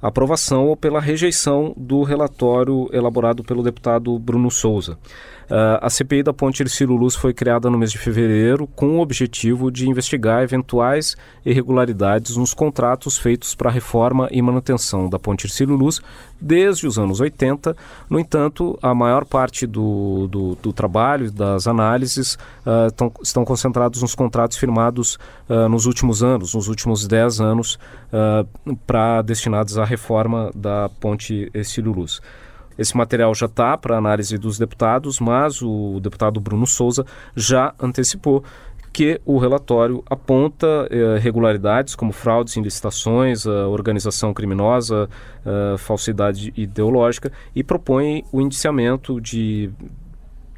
aprovação 0.00 0.66
ou 0.66 0.76
pela 0.76 1.00
rejeição 1.00 1.72
do 1.76 2.02
relatório 2.02 2.88
elaborado 2.92 3.44
pelo 3.44 3.62
deputado 3.62 4.18
Bruno 4.18 4.50
Souza. 4.50 4.98
Uh, 5.50 5.78
a 5.80 5.90
CPI 5.90 6.22
da 6.22 6.32
Ponte 6.32 6.62
Ercílio 6.62 6.94
Luz 6.96 7.14
foi 7.14 7.34
criada 7.34 7.68
no 7.68 7.78
mês 7.78 7.90
de 7.90 7.98
fevereiro 7.98 8.66
com 8.66 8.96
o 8.96 9.00
objetivo 9.00 9.70
de 9.70 9.88
investigar 9.88 10.42
eventuais 10.42 11.16
irregularidades 11.44 12.36
nos 12.36 12.54
contratos 12.54 13.18
feitos 13.18 13.54
para 13.54 13.68
a 13.68 13.72
reforma 13.72 14.28
e 14.30 14.40
manutenção 14.40 15.08
da 15.08 15.18
Ponte 15.18 15.46
Ercílio 15.46 15.74
Luz 15.74 16.00
desde 16.40 16.86
os 16.86 16.98
anos 16.98 17.20
80. 17.20 17.76
No 18.08 18.18
entanto, 18.18 18.78
a 18.82 18.94
maior 18.94 19.24
parte 19.24 19.66
do, 19.66 20.26
do, 20.28 20.54
do 20.56 20.72
trabalho, 20.72 21.30
das 21.30 21.66
análises, 21.66 22.34
uh, 22.66 22.90
tão, 22.96 23.12
estão 23.22 23.44
concentrados 23.44 24.00
nos 24.00 24.14
contratos 24.14 24.56
firmados 24.56 25.18
uh, 25.48 25.68
nos 25.68 25.86
últimos 25.86 26.22
anos, 26.22 26.54
nos 26.54 26.68
últimos 26.68 27.06
10 27.06 27.40
anos, 27.40 27.78
para 28.86 29.22
destinados 29.22 29.78
à 29.78 29.84
reforma 29.84 30.50
da 30.54 30.88
Ponte 31.00 31.50
Ercílio 31.54 31.92
Luz. 31.92 32.20
Esse 32.78 32.96
material 32.96 33.34
já 33.34 33.46
está 33.46 33.76
para 33.76 33.96
análise 33.96 34.36
dos 34.38 34.58
deputados, 34.58 35.20
mas 35.20 35.62
o 35.62 36.00
deputado 36.00 36.40
Bruno 36.40 36.66
Souza 36.66 37.04
já 37.34 37.74
antecipou 37.80 38.42
que 38.92 39.20
o 39.24 39.38
relatório 39.38 40.04
aponta 40.08 40.66
eh, 40.90 41.16
irregularidades 41.16 41.94
como 41.94 42.12
fraudes 42.12 42.56
em 42.58 42.62
licitações, 42.62 43.46
organização 43.46 44.34
criminosa, 44.34 45.08
falsidade 45.78 46.52
ideológica 46.54 47.32
e 47.54 47.64
propõe 47.64 48.22
o 48.30 48.40
indiciamento 48.40 49.18
de 49.18 49.70